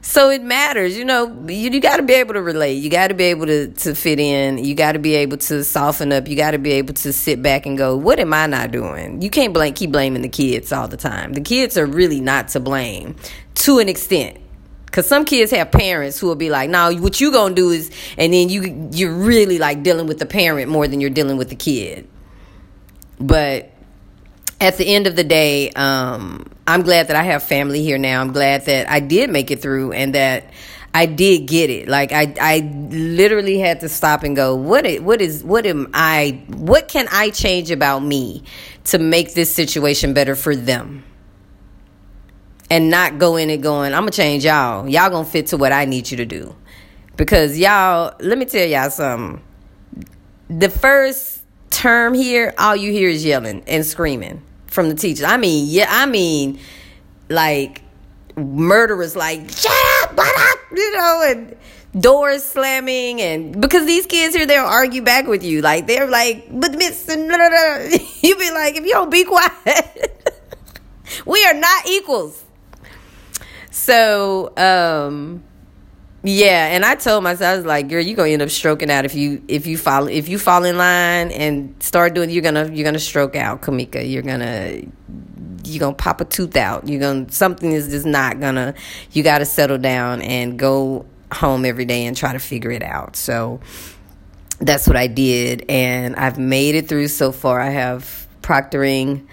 So 0.01 0.31
it 0.31 0.43
matters, 0.43 0.97
you 0.97 1.05
know. 1.05 1.27
You, 1.49 1.71
you 1.71 1.81
got 1.81 1.97
to 1.97 2.03
be 2.03 2.15
able 2.15 2.35
to 2.35 2.43
relate. 2.43 2.75
You 2.75 2.89
got 2.89 3.09
to 3.09 3.15
be 3.15 3.25
able 3.25 3.47
to 3.47 3.69
to 3.69 3.95
fit 3.95 4.21
in. 4.21 4.59
You 4.59 4.75
got 4.75 4.93
to 4.93 4.99
be 4.99 5.17
able 5.17 5.39
to 5.39 5.65
soften 5.65 6.13
up. 6.13 6.29
You 6.29 6.37
got 6.37 6.53
to 6.53 6.59
be 6.59 6.73
able 6.73 6.95
to 6.95 7.13
sit 7.13 7.43
back 7.43 7.67
and 7.67 7.77
go, 7.77 7.97
"What 7.97 8.21
am 8.21 8.33
I 8.33 8.47
not 8.47 8.71
doing?" 8.71 9.21
You 9.23 9.29
can't 9.29 9.53
blame 9.53 9.75
keep 9.75 9.91
blaming 9.91 10.23
the 10.23 10.29
kids 10.29 10.73
all 10.73 10.87
the 10.87 10.97
time. 10.97 11.33
The 11.33 11.41
kids 11.41 11.77
are 11.77 11.87
really 11.87 12.21
not 12.21 12.49
to 12.49 12.61
blame 12.61 13.17
to 13.57 13.81
an 13.81 13.89
extent. 13.89 14.39
Cause 14.91 15.07
some 15.07 15.27
kids 15.27 15.51
have 15.51 15.71
parents 15.71 16.19
who 16.19 16.29
will 16.29 16.37
be 16.37 16.49
like, 16.49 16.71
"No, 16.71 16.95
what 16.95 17.21
you 17.21 17.31
gonna 17.31 17.55
do 17.55 17.71
is," 17.71 17.91
and 18.17 18.33
then 18.33 18.49
you 18.49 18.89
you're 18.93 19.13
really 19.13 19.59
like 19.59 19.83
dealing 19.83 20.07
with 20.07 20.19
the 20.19 20.27
parent 20.27 20.71
more 20.71 20.89
than 20.89 21.01
you're 21.01 21.11
dealing 21.11 21.37
with 21.37 21.51
the 21.51 21.57
kid. 21.57 22.09
But 23.21 23.71
at 24.61 24.77
the 24.77 24.95
end 24.95 25.07
of 25.07 25.17
the 25.17 25.25
day, 25.25 25.71
um, 25.71 26.45
I'm 26.67 26.83
glad 26.83 27.09
that 27.09 27.17
I 27.17 27.23
have 27.23 27.43
family 27.43 27.83
here 27.83 27.99
now. 27.99 28.21
I'm 28.21 28.33
glad 28.33 28.65
that 28.67 28.91
I 28.91 29.01
did 29.01 29.31
make 29.31 29.51
it 29.51 29.63
through 29.63 29.93
and 29.93 30.15
that 30.15 30.51
I 30.93 31.07
did 31.07 31.47
get 31.47 31.71
it. 31.71 31.89
Like 31.89 32.13
I, 32.13 32.35
I 32.41 32.59
literally 32.91 33.59
had 33.59 33.81
to 33.81 33.89
stop 33.89 34.25
and 34.25 34.35
go, 34.35 34.55
what 34.57 34.85
is, 34.85 35.01
what 35.01 35.23
is, 35.23 35.45
what 35.45 35.65
am 35.65 35.89
I, 35.95 36.43
what 36.49 36.89
can 36.89 37.07
I 37.13 37.31
change 37.31 37.71
about 37.71 38.01
me 38.01 38.43
to 38.85 38.99
make 38.99 39.35
this 39.35 39.55
situation 39.55 40.13
better 40.13 40.35
for 40.35 40.57
them? 40.57 41.05
And 42.71 42.91
not 42.91 43.19
go 43.19 43.37
in 43.37 43.49
it 43.49 43.63
going, 43.63 43.95
I'm 43.95 44.03
gonna 44.03 44.11
change 44.11 44.45
y'all. 44.45 44.89
Y'all 44.89 45.09
gonna 45.09 45.25
fit 45.25 45.47
to 45.49 45.57
what 45.57 45.73
I 45.73 45.85
need 45.85 46.11
you 46.11 46.19
to 46.19 46.27
do. 46.27 46.55
Because 47.17 47.59
y'all, 47.59 48.15
let 48.21 48.37
me 48.37 48.45
tell 48.45 48.67
y'all 48.67 48.91
something. 48.91 49.43
The 50.51 50.69
first 50.69 51.43
term 51.71 52.13
here, 52.13 52.53
all 52.59 52.77
you 52.77 52.93
hear 52.93 53.09
is 53.09 53.25
yelling 53.25 53.63
and 53.67 53.87
screaming 53.87 54.43
from 54.79 54.89
the 54.89 54.95
teachers. 54.95 55.25
I 55.25 55.39
mean, 55.39 55.67
yeah, 55.69 55.87
I 55.89 56.07
mean, 56.07 56.61
like 57.29 57.83
murderers 58.37 59.17
like 59.17 59.51
shut 59.51 59.73
up, 60.05 60.17
shut 60.17 60.39
up, 60.39 60.59
you 60.71 60.93
know, 60.93 61.25
and 61.27 61.57
doors 62.01 62.45
slamming 62.45 63.21
and 63.21 63.61
because 63.61 63.87
these 63.87 64.07
kids 64.07 64.37
here 64.37 64.47
they'll 64.47 64.65
argue 64.65 65.03
back 65.03 65.27
with 65.27 65.43
you. 65.43 65.63
Like 65.63 65.89
they're 65.89 66.07
like 66.07 66.47
but 66.49 66.79
miss 66.79 67.09
and 67.09 67.25
you 68.23 68.37
be 68.37 68.51
like 68.53 68.77
if 68.77 68.85
you 68.87 68.93
don't 68.93 69.11
be 69.11 69.25
quiet 69.25 70.31
we 71.27 71.45
are 71.45 71.55
not 71.55 71.87
equals. 71.89 72.45
So 73.73 74.53
um 74.57 75.43
yeah 76.23 76.67
and 76.69 76.85
i 76.85 76.95
told 76.95 77.23
myself 77.23 77.53
i 77.53 77.57
was 77.57 77.65
like 77.65 77.89
girl 77.89 78.03
you're 78.03 78.17
gonna 78.17 78.29
end 78.29 78.43
up 78.43 78.51
stroking 78.51 78.91
out 78.91 79.05
if 79.05 79.15
you 79.15 79.43
if 79.49 79.67
you 79.67 79.79
fall 79.79 80.09
if 80.09 80.29
you 80.29 80.39
fall 80.39 80.65
in 80.65 80.77
line 80.77 81.31
and 81.31 81.81
start 81.83 82.15
doing 82.15 82.31
you're 82.31 82.43
gonna 82.43 82.69
you're 82.73 82.85
gonna 82.85 82.99
stroke 82.99 83.37
out 83.37 83.63
kamika 83.63 84.09
you're 84.09 84.23
gonna 84.23 84.81
you're 85.65 85.81
gonna 85.81 85.95
pop 85.95 86.21
a 86.21 86.25
tooth 86.25 86.57
out 86.57 86.89
you're 86.89 87.01
gonna 87.01 87.31
something 87.31 87.73
is 87.73 87.89
just 87.89 88.07
not 88.07 88.41
gonna 88.41 88.75
you 89.13 89.23
gotta 89.23 89.45
settle 89.45 89.79
down 89.79 90.21
and 90.23 90.59
go 90.59 91.07
home 91.33 91.65
every 91.65 91.85
day 91.85 92.07
and 92.07 92.17
try 92.17 92.33
to 92.33 92.39
figure 92.39 92.71
it 92.71 92.83
out. 92.83 93.17
So 93.17 93.61
that's 94.59 94.87
what 94.87 94.97
I 94.97 95.07
did. 95.07 95.65
And 95.69 96.17
I've 96.17 96.39
made 96.39 96.75
it 96.75 96.89
through 96.89 97.09
so 97.09 97.33
far. 97.33 97.61
I 97.61 97.71
have 97.71 98.27
proctoring 98.43 99.27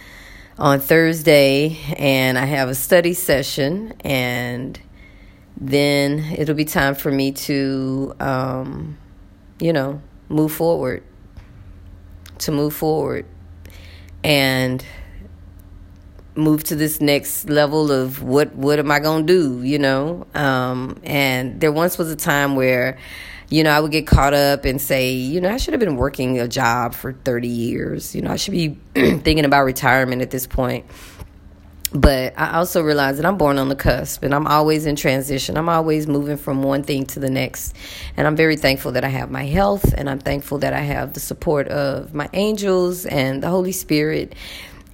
on 0.58 0.80
Thursday 0.80 1.78
and 1.98 2.38
I 2.38 2.46
have 2.46 2.70
a 2.70 2.76
study 2.76 3.14
session 3.14 3.94
and 4.02 4.80
then 5.58 6.20
it'll 6.38 6.56
be 6.56 6.66
time 6.66 6.96
for 6.96 7.12
me 7.12 7.32
to 7.32 8.14
um, 8.20 8.98
you 9.60 9.74
know 9.74 10.02
move 10.30 10.52
forward 10.52 11.04
to 12.40 12.52
move 12.52 12.74
forward 12.74 13.26
and 14.24 14.86
move 16.36 16.64
to 16.66 16.76
this 16.76 17.00
next 17.00 17.50
level 17.50 17.92
of 17.92 18.22
what 18.22 18.54
what 18.56 18.80
am 18.80 18.92
I 18.92 19.00
gonna 19.00 19.24
do, 19.24 19.62
you 19.64 19.80
know? 19.80 20.28
Um, 20.34 21.00
and 21.04 21.60
there 21.62 21.72
once 21.72 21.98
was 21.98 22.12
a 22.12 22.16
time 22.16 22.56
where, 22.56 22.98
you 23.50 23.64
know, 23.64 23.72
I 23.72 23.80
would 23.80 23.92
get 23.92 24.06
caught 24.06 24.34
up 24.34 24.66
and 24.66 24.82
say, 24.82 25.14
you 25.14 25.40
know, 25.40 25.50
I 25.50 25.58
should 25.58 25.74
have 25.74 25.80
been 25.80 25.96
working 25.96 26.40
a 26.40 26.48
job 26.48 26.94
for 26.94 27.14
thirty 27.14 27.48
years. 27.48 28.16
You 28.16 28.22
know, 28.22 28.32
I 28.32 28.36
should 28.36 28.52
be 28.52 28.78
thinking 28.94 29.46
about 29.46 29.64
retirement 29.64 30.22
at 30.22 30.32
this 30.32 30.48
point. 30.48 30.86
But 31.94 32.34
I 32.38 32.58
also 32.58 32.82
realize 32.82 33.18
that 33.18 33.26
I'm 33.26 33.38
born 33.38 33.58
on 33.58 33.70
the 33.70 33.76
cusp 33.76 34.24
and 34.24 34.34
I'm 34.34 34.48
always 34.48 34.86
in 34.86 34.96
transition. 34.96 35.56
I'm 35.56 35.70
always 35.70 36.08
moving 36.08 36.38
from 36.38 36.64
one 36.64 36.84
thing 36.84 37.06
to 37.08 37.20
the 37.20 37.30
next. 37.30 37.76
And 38.18 38.28
I'm 38.28 38.36
very 38.36 38.56
thankful 38.56 38.94
that 38.94 39.06
I 39.06 39.10
have 39.10 39.32
my 39.32 39.46
health 39.46 39.94
and 39.96 40.10
I'm 40.10 40.20
thankful 40.20 40.58
that 40.60 40.74
I 40.74 40.82
have 40.82 41.14
the 41.14 41.20
support 41.20 41.68
of 41.68 42.14
my 42.14 42.30
angels 42.34 43.06
and 43.06 43.42
the 43.42 43.50
Holy 43.50 43.72
Spirit 43.72 44.34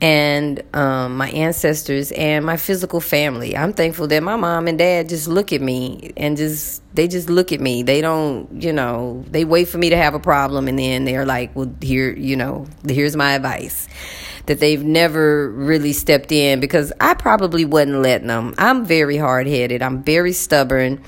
and 0.02 0.64
um, 0.76 1.16
my 1.16 1.30
ancestors 1.30 2.12
and 2.12 2.44
my 2.44 2.58
physical 2.58 3.00
family. 3.00 3.56
I'm 3.56 3.72
thankful 3.72 4.08
that 4.08 4.24
my 4.24 4.36
mom 4.36 4.68
and 4.68 4.78
dad 4.78 5.10
just 5.10 5.28
look 5.28 5.54
at 5.54 5.62
me 5.62 6.12
and 6.18 6.36
just 6.36 6.82
they 6.96 7.08
just 7.08 7.30
look 7.30 7.52
at 7.52 7.62
me. 7.62 7.84
They 7.84 8.02
don't, 8.02 8.62
you 8.62 8.74
know, 8.74 9.24
they 9.30 9.46
wait 9.46 9.68
for 9.68 9.78
me 9.78 9.92
to 9.92 9.98
have 9.98 10.16
a 10.16 10.20
problem 10.20 10.68
and 10.68 10.78
then 10.78 11.06
they're 11.06 11.26
like, 11.26 11.56
"Well, 11.56 11.72
here, 11.82 12.12
you 12.12 12.36
know, 12.36 12.66
here's 12.88 13.16
my 13.16 13.34
advice." 13.34 13.88
That 14.48 14.60
they've 14.60 14.84
never 14.84 15.50
really 15.52 15.94
stepped 15.94 16.32
in 16.32 16.60
because 16.60 16.92
I 17.00 17.14
probably 17.14 17.66
wasn't 17.66 18.02
letting 18.02 18.28
them. 18.28 18.54
I'm 18.58 18.86
very 18.86 19.18
hard 19.18 19.48
headed. 19.48 19.82
I'm 19.82 20.04
very 20.04 20.34
stubborn. 20.34 21.04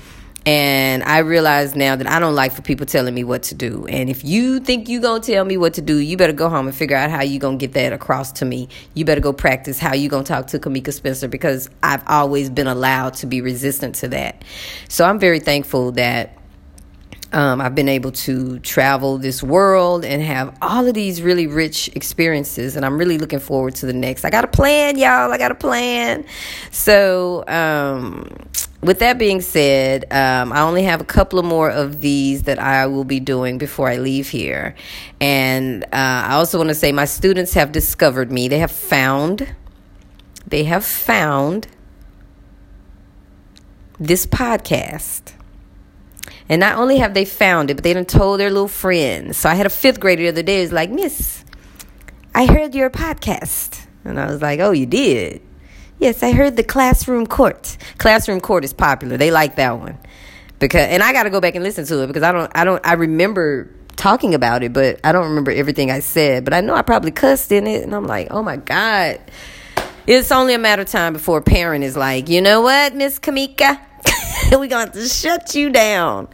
And 0.46 1.02
I 1.04 1.18
realize 1.18 1.74
now 1.74 1.96
that 1.96 2.06
I 2.06 2.18
don't 2.18 2.34
like 2.34 2.52
for 2.52 2.60
people 2.60 2.84
telling 2.84 3.14
me 3.14 3.24
what 3.24 3.44
to 3.44 3.54
do. 3.54 3.86
And 3.86 4.10
if 4.10 4.24
you 4.24 4.60
think 4.60 4.90
you're 4.90 5.00
going 5.00 5.22
to 5.22 5.32
tell 5.32 5.44
me 5.44 5.56
what 5.56 5.74
to 5.74 5.80
do, 5.80 5.96
you 5.96 6.18
better 6.18 6.34
go 6.34 6.50
home 6.50 6.66
and 6.66 6.76
figure 6.76 6.96
out 6.96 7.10
how 7.10 7.22
you're 7.22 7.40
going 7.40 7.58
to 7.58 7.66
get 7.66 7.72
that 7.74 7.94
across 7.94 8.30
to 8.32 8.44
me. 8.44 8.68
You 8.92 9.06
better 9.06 9.22
go 9.22 9.32
practice 9.32 9.78
how 9.78 9.94
you're 9.94 10.10
going 10.10 10.24
to 10.24 10.28
talk 10.28 10.48
to 10.48 10.58
Kamika 10.58 10.92
Spencer 10.92 11.28
because 11.28 11.70
I've 11.82 12.02
always 12.06 12.50
been 12.50 12.66
allowed 12.66 13.14
to 13.14 13.26
be 13.26 13.40
resistant 13.40 13.94
to 13.96 14.08
that. 14.08 14.44
So 14.88 15.06
I'm 15.06 15.18
very 15.18 15.40
thankful 15.40 15.92
that 15.92 16.36
um, 17.34 17.60
I've 17.60 17.74
been 17.74 17.88
able 17.88 18.12
to 18.12 18.60
travel 18.60 19.18
this 19.18 19.42
world 19.42 20.04
and 20.04 20.22
have 20.22 20.56
all 20.62 20.86
of 20.86 20.94
these 20.94 21.20
really 21.20 21.48
rich 21.48 21.90
experiences, 21.96 22.76
and 22.76 22.86
I'm 22.86 22.96
really 22.96 23.18
looking 23.18 23.40
forward 23.40 23.74
to 23.76 23.86
the 23.86 23.92
next. 23.92 24.24
I 24.24 24.30
got 24.30 24.44
a 24.44 24.48
plan, 24.48 24.96
y'all. 24.96 25.32
I 25.32 25.36
got 25.36 25.50
a 25.50 25.56
plan. 25.56 26.24
So, 26.70 27.44
um, 27.48 28.30
with 28.82 29.00
that 29.00 29.18
being 29.18 29.40
said, 29.40 30.04
um, 30.12 30.52
I 30.52 30.60
only 30.60 30.84
have 30.84 31.00
a 31.00 31.04
couple 31.04 31.40
of 31.40 31.44
more 31.44 31.70
of 31.70 32.00
these 32.00 32.44
that 32.44 32.60
I 32.60 32.86
will 32.86 33.04
be 33.04 33.18
doing 33.18 33.58
before 33.58 33.88
I 33.88 33.96
leave 33.96 34.28
here. 34.28 34.76
And 35.20 35.82
uh, 35.84 35.88
I 35.92 36.34
also 36.34 36.56
want 36.56 36.68
to 36.68 36.74
say 36.74 36.92
my 36.92 37.04
students 37.04 37.54
have 37.54 37.72
discovered 37.72 38.30
me. 38.30 38.46
They 38.46 38.60
have 38.60 38.70
found, 38.70 39.56
they 40.46 40.62
have 40.64 40.84
found 40.84 41.66
this 43.98 44.24
podcast 44.24 45.32
and 46.48 46.60
not 46.60 46.76
only 46.76 46.98
have 46.98 47.14
they 47.14 47.24
found 47.24 47.70
it, 47.70 47.74
but 47.74 47.84
they 47.84 47.92
done 47.94 48.04
told 48.04 48.40
their 48.40 48.50
little 48.50 48.68
friends. 48.68 49.36
So 49.36 49.48
I 49.48 49.54
had 49.54 49.66
a 49.66 49.70
fifth 49.70 50.00
grader 50.00 50.22
the 50.22 50.28
other 50.28 50.42
day 50.42 50.62
who's 50.62 50.72
like, 50.72 50.90
Miss, 50.90 51.44
I 52.34 52.46
heard 52.46 52.74
your 52.74 52.90
podcast. 52.90 53.86
And 54.04 54.20
I 54.20 54.26
was 54.26 54.42
like, 54.42 54.60
Oh, 54.60 54.72
you 54.72 54.86
did? 54.86 55.40
Yes, 55.98 56.22
I 56.22 56.32
heard 56.32 56.56
the 56.56 56.64
classroom 56.64 57.26
court. 57.26 57.78
Classroom 57.98 58.40
court 58.40 58.64
is 58.64 58.72
popular. 58.72 59.16
They 59.16 59.30
like 59.30 59.56
that 59.56 59.78
one. 59.78 59.98
Because 60.58 60.88
and 60.88 61.02
I 61.02 61.12
gotta 61.12 61.30
go 61.30 61.40
back 61.40 61.54
and 61.54 61.64
listen 61.64 61.86
to 61.86 62.02
it 62.02 62.06
because 62.08 62.22
I 62.22 62.32
don't 62.32 62.50
I 62.54 62.64
don't 62.64 62.84
I 62.86 62.94
remember 62.94 63.70
talking 63.96 64.34
about 64.34 64.62
it, 64.62 64.72
but 64.72 65.00
I 65.04 65.12
don't 65.12 65.28
remember 65.28 65.50
everything 65.50 65.90
I 65.90 66.00
said. 66.00 66.44
But 66.44 66.52
I 66.52 66.60
know 66.60 66.74
I 66.74 66.82
probably 66.82 67.10
cussed 67.10 67.52
in 67.52 67.66
it 67.66 67.82
and 67.82 67.94
I'm 67.94 68.06
like, 68.06 68.28
oh 68.30 68.42
my 68.42 68.56
God. 68.56 69.20
It's 70.06 70.30
only 70.30 70.52
a 70.52 70.58
matter 70.58 70.82
of 70.82 70.88
time 70.88 71.14
before 71.14 71.38
a 71.38 71.42
parent 71.42 71.82
is 71.82 71.96
like, 71.96 72.28
you 72.28 72.42
know 72.42 72.60
what, 72.60 72.94
Miss 72.94 73.18
Kamika? 73.18 73.80
we 74.58 74.68
going 74.68 74.90
to 74.92 75.08
shut 75.08 75.54
you 75.54 75.70
down. 75.70 76.28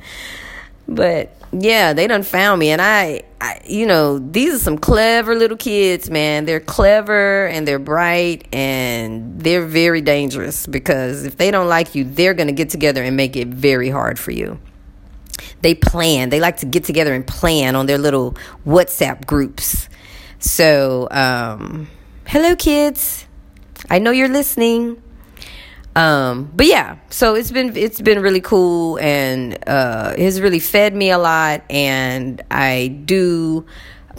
But 0.89 1.35
yeah, 1.53 1.93
they 1.93 2.07
done 2.07 2.23
found 2.23 2.61
me, 2.61 2.71
and 2.71 2.81
I, 2.81 3.23
I, 3.41 3.61
you 3.65 3.87
know, 3.87 4.19
these 4.19 4.55
are 4.55 4.59
some 4.59 4.79
clever 4.79 5.35
little 5.35 5.57
kids, 5.57 6.11
man. 6.11 6.45
They're 6.45 6.61
clever 6.61 7.47
and 7.47 7.67
they're 7.67 7.79
bright 7.79 8.47
and 8.53 9.41
they're 9.41 9.65
very 9.65 10.01
dangerous 10.01 10.67
because 10.67 11.25
if 11.25 11.37
they 11.37 11.51
don't 11.51 11.69
like 11.69 11.95
you, 11.95 12.05
they're 12.05 12.35
gonna 12.35 12.53
get 12.53 12.71
together 12.71 13.03
and 13.03 13.17
make 13.17 13.37
it 13.37 13.49
very 13.49 13.89
hard 13.89 14.19
for 14.19 14.31
you. 14.31 14.61
They 15.63 15.75
plan. 15.75 16.31
They 16.31 16.41
like 16.41 16.59
to 16.59 16.67
get 16.67 16.85
together 16.85 17.15
and 17.15 17.27
plan 17.27 17.77
on 17.77 17.87
their 17.87 17.99
little 17.99 18.37
WhatsApp 18.67 19.27
groups. 19.27 19.89
So, 20.39 21.09
um, 21.11 21.89
hello, 22.27 22.57
kids. 22.57 23.27
I 23.89 23.99
know 23.99 24.11
you're 24.11 24.29
listening. 24.29 25.03
Um, 25.97 26.51
but 26.55 26.67
yeah, 26.67 26.99
so 27.11 27.35
it's 27.35 27.51
been 27.51 27.77
it's 27.77 28.01
been 28.01 28.23
really 28.23 28.41
cool 28.41 28.99
and 28.99 29.59
uh, 29.67 30.15
has 30.17 30.41
really 30.41 30.61
fed 30.61 30.95
me 30.95 31.11
a 31.11 31.19
lot, 31.19 31.63
and 31.69 32.41
I 32.51 33.01
do 33.05 33.67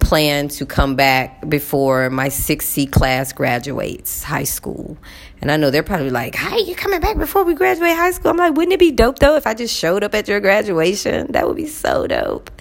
plan 0.02 0.48
to 0.50 0.66
come 0.66 0.96
back 0.96 1.48
before 1.48 2.10
my 2.10 2.28
6C 2.28 2.92
class 2.92 3.32
graduates 3.32 4.24
high 4.24 4.44
school. 4.44 4.98
And 5.42 5.52
I 5.52 5.58
know 5.58 5.70
they're 5.70 5.84
probably 5.84 6.10
like, 6.10 6.36
hey, 6.36 6.60
you 6.60 6.76
coming 6.76 7.00
back 7.00 7.18
before 7.18 7.44
we 7.44 7.54
graduate 7.54 7.96
high 7.96 8.12
school?" 8.12 8.32
I'm 8.32 8.38
like, 8.38 8.56
"Wouldn't 8.56 8.74
it 8.74 8.80
be 8.80 8.92
dope 8.92 9.20
though 9.20 9.36
if 9.36 9.48
I 9.48 9.54
just 9.54 9.76
showed 9.76 10.04
up 10.04 10.14
at 10.14 10.28
your 10.28 10.40
graduation? 10.40 11.32
That 11.32 11.48
would 11.48 11.56
be 11.56 11.68
so 11.68 12.06
dope." 12.06 12.52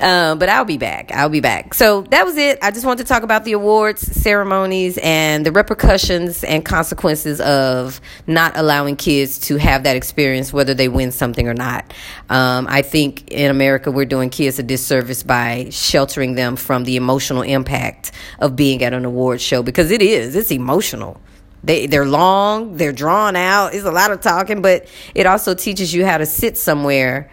Um, 0.00 0.38
but 0.38 0.48
I'll 0.48 0.64
be 0.64 0.78
back. 0.78 1.12
I'll 1.12 1.28
be 1.28 1.40
back. 1.40 1.74
So 1.74 2.02
that 2.10 2.24
was 2.24 2.36
it. 2.36 2.58
I 2.62 2.70
just 2.70 2.86
wanted 2.86 3.04
to 3.04 3.08
talk 3.08 3.22
about 3.22 3.44
the 3.44 3.52
awards 3.52 4.00
ceremonies 4.00 4.98
and 5.02 5.44
the 5.44 5.52
repercussions 5.52 6.42
and 6.42 6.64
consequences 6.64 7.40
of 7.40 8.00
not 8.26 8.56
allowing 8.56 8.96
kids 8.96 9.38
to 9.40 9.56
have 9.58 9.84
that 9.84 9.96
experience, 9.96 10.52
whether 10.52 10.72
they 10.72 10.88
win 10.88 11.12
something 11.12 11.46
or 11.46 11.54
not. 11.54 11.92
Um, 12.30 12.66
I 12.68 12.82
think 12.82 13.30
in 13.30 13.50
America, 13.50 13.90
we're 13.90 14.06
doing 14.06 14.30
kids 14.30 14.58
a 14.58 14.62
disservice 14.62 15.22
by 15.22 15.68
sheltering 15.70 16.34
them 16.34 16.56
from 16.56 16.84
the 16.84 16.96
emotional 16.96 17.42
impact 17.42 18.12
of 18.38 18.56
being 18.56 18.82
at 18.82 18.94
an 18.94 19.04
award 19.04 19.40
show 19.40 19.62
because 19.62 19.90
it 19.90 20.00
is, 20.00 20.34
it's 20.34 20.50
emotional. 20.50 21.20
They 21.62 21.86
they're 21.86 22.06
long, 22.06 22.76
they're 22.78 22.92
drawn 22.92 23.36
out. 23.36 23.74
It's 23.74 23.84
a 23.84 23.90
lot 23.90 24.12
of 24.12 24.20
talking, 24.20 24.62
but 24.62 24.88
it 25.14 25.26
also 25.26 25.54
teaches 25.54 25.92
you 25.92 26.06
how 26.06 26.16
to 26.16 26.24
sit 26.24 26.56
somewhere 26.56 27.30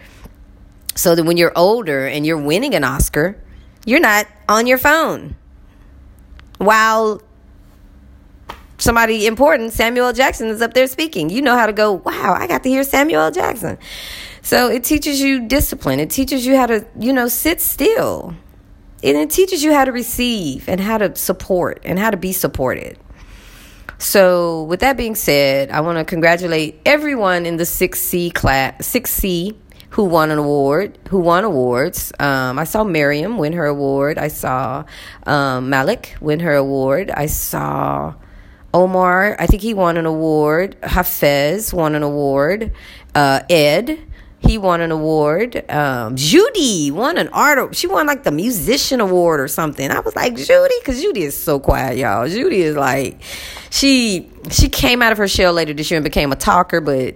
so 0.97 1.15
that 1.15 1.23
when 1.23 1.37
you're 1.37 1.53
older 1.55 2.07
and 2.07 2.25
you're 2.25 2.41
winning 2.41 2.73
an 2.73 2.83
Oscar, 2.83 3.39
you're 3.85 3.99
not 3.99 4.27
on 4.49 4.67
your 4.67 4.77
phone. 4.77 5.35
While 6.57 7.21
somebody 8.79 9.27
important, 9.27 9.73
Samuel 9.73 10.11
Jackson, 10.11 10.47
is 10.47 10.61
up 10.61 10.73
there 10.73 10.87
speaking. 10.87 11.29
You 11.29 11.41
know 11.41 11.55
how 11.55 11.67
to 11.67 11.73
go, 11.73 11.93
wow, 11.93 12.35
I 12.37 12.47
got 12.47 12.63
to 12.63 12.69
hear 12.69 12.83
Samuel 12.83 13.31
Jackson. 13.31 13.77
So 14.41 14.69
it 14.69 14.83
teaches 14.83 15.21
you 15.21 15.47
discipline. 15.47 15.99
It 15.99 16.09
teaches 16.09 16.45
you 16.45 16.55
how 16.55 16.65
to, 16.65 16.85
you 16.99 17.13
know, 17.13 17.27
sit 17.27 17.61
still. 17.61 18.33
And 19.03 19.17
it 19.17 19.29
teaches 19.29 19.63
you 19.63 19.73
how 19.73 19.85
to 19.85 19.91
receive 19.91 20.67
and 20.67 20.81
how 20.81 20.97
to 20.97 21.15
support 21.15 21.81
and 21.85 21.99
how 21.99 22.09
to 22.09 22.17
be 22.17 22.31
supported. 22.31 22.97
So, 23.99 24.63
with 24.63 24.81
that 24.81 24.95
being 24.95 25.15
said, 25.15 25.71
I 25.71 25.81
want 25.81 25.97
to 25.97 26.05
congratulate 26.05 26.79
everyone 26.85 27.47
in 27.47 27.57
the 27.57 27.63
6C 27.63 28.31
class, 28.31 28.75
6C 28.81 29.55
who 29.91 30.03
won 30.03 30.31
an 30.31 30.37
award, 30.37 30.97
who 31.09 31.19
won 31.19 31.43
awards. 31.43 32.11
Um, 32.19 32.59
I 32.59 32.65
saw 32.65 32.83
Miriam 32.83 33.37
win 33.37 33.53
her 33.53 33.65
award. 33.65 34.17
I 34.17 34.27
saw 34.27 34.83
um, 35.25 35.69
Malik 35.69 36.15
win 36.19 36.39
her 36.41 36.53
award. 36.53 37.09
I 37.11 37.27
saw 37.27 38.15
Omar, 38.73 39.35
I 39.39 39.47
think 39.47 39.61
he 39.61 39.73
won 39.73 39.97
an 39.97 40.05
award. 40.05 40.79
Hafez 40.81 41.73
won 41.73 41.95
an 41.95 42.03
award. 42.03 42.73
Uh, 43.15 43.39
Ed, 43.49 43.97
he 44.39 44.57
won 44.57 44.81
an 44.81 44.91
award. 44.91 45.69
Um, 45.71 46.15
Judy 46.15 46.91
won 46.91 47.17
an 47.17 47.29
art. 47.29 47.75
She 47.75 47.87
won 47.87 48.05
like 48.05 48.23
the 48.23 48.31
musician 48.31 48.99
award 49.01 49.39
or 49.39 49.47
something. 49.47 49.89
I 49.89 49.99
was 50.01 50.15
like 50.15 50.35
Judy, 50.35 50.75
because 50.79 51.01
Judy 51.01 51.23
is 51.23 51.35
so 51.35 51.59
quiet, 51.59 51.97
y'all. 51.97 52.27
Judy 52.27 52.61
is 52.61 52.75
like, 52.75 53.21
she 53.69 54.29
she 54.51 54.69
came 54.69 55.01
out 55.01 55.11
of 55.11 55.17
her 55.17 55.27
shell 55.27 55.53
later 55.53 55.73
this 55.73 55.89
year 55.89 55.97
and 55.97 56.03
became 56.03 56.31
a 56.31 56.35
talker, 56.35 56.79
but 56.81 57.15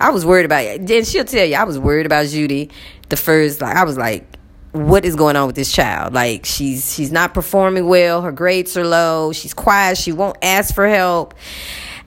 I 0.00 0.10
was 0.10 0.24
worried 0.24 0.46
about 0.46 0.64
it. 0.64 0.90
And 0.90 1.06
she'll 1.06 1.24
tell 1.24 1.44
you, 1.44 1.56
I 1.56 1.64
was 1.64 1.78
worried 1.78 2.06
about 2.06 2.26
Judy. 2.26 2.70
The 3.10 3.16
first, 3.16 3.60
like, 3.60 3.76
I 3.76 3.84
was 3.84 3.98
like, 3.98 4.26
what 4.72 5.04
is 5.04 5.16
going 5.16 5.36
on 5.36 5.46
with 5.46 5.56
this 5.56 5.72
child? 5.72 6.14
Like, 6.14 6.46
she's 6.46 6.94
she's 6.94 7.12
not 7.12 7.34
performing 7.34 7.86
well. 7.86 8.22
Her 8.22 8.32
grades 8.32 8.76
are 8.76 8.86
low. 8.86 9.32
She's 9.32 9.52
quiet. 9.52 9.98
She 9.98 10.12
won't 10.12 10.38
ask 10.42 10.74
for 10.74 10.88
help. 10.88 11.34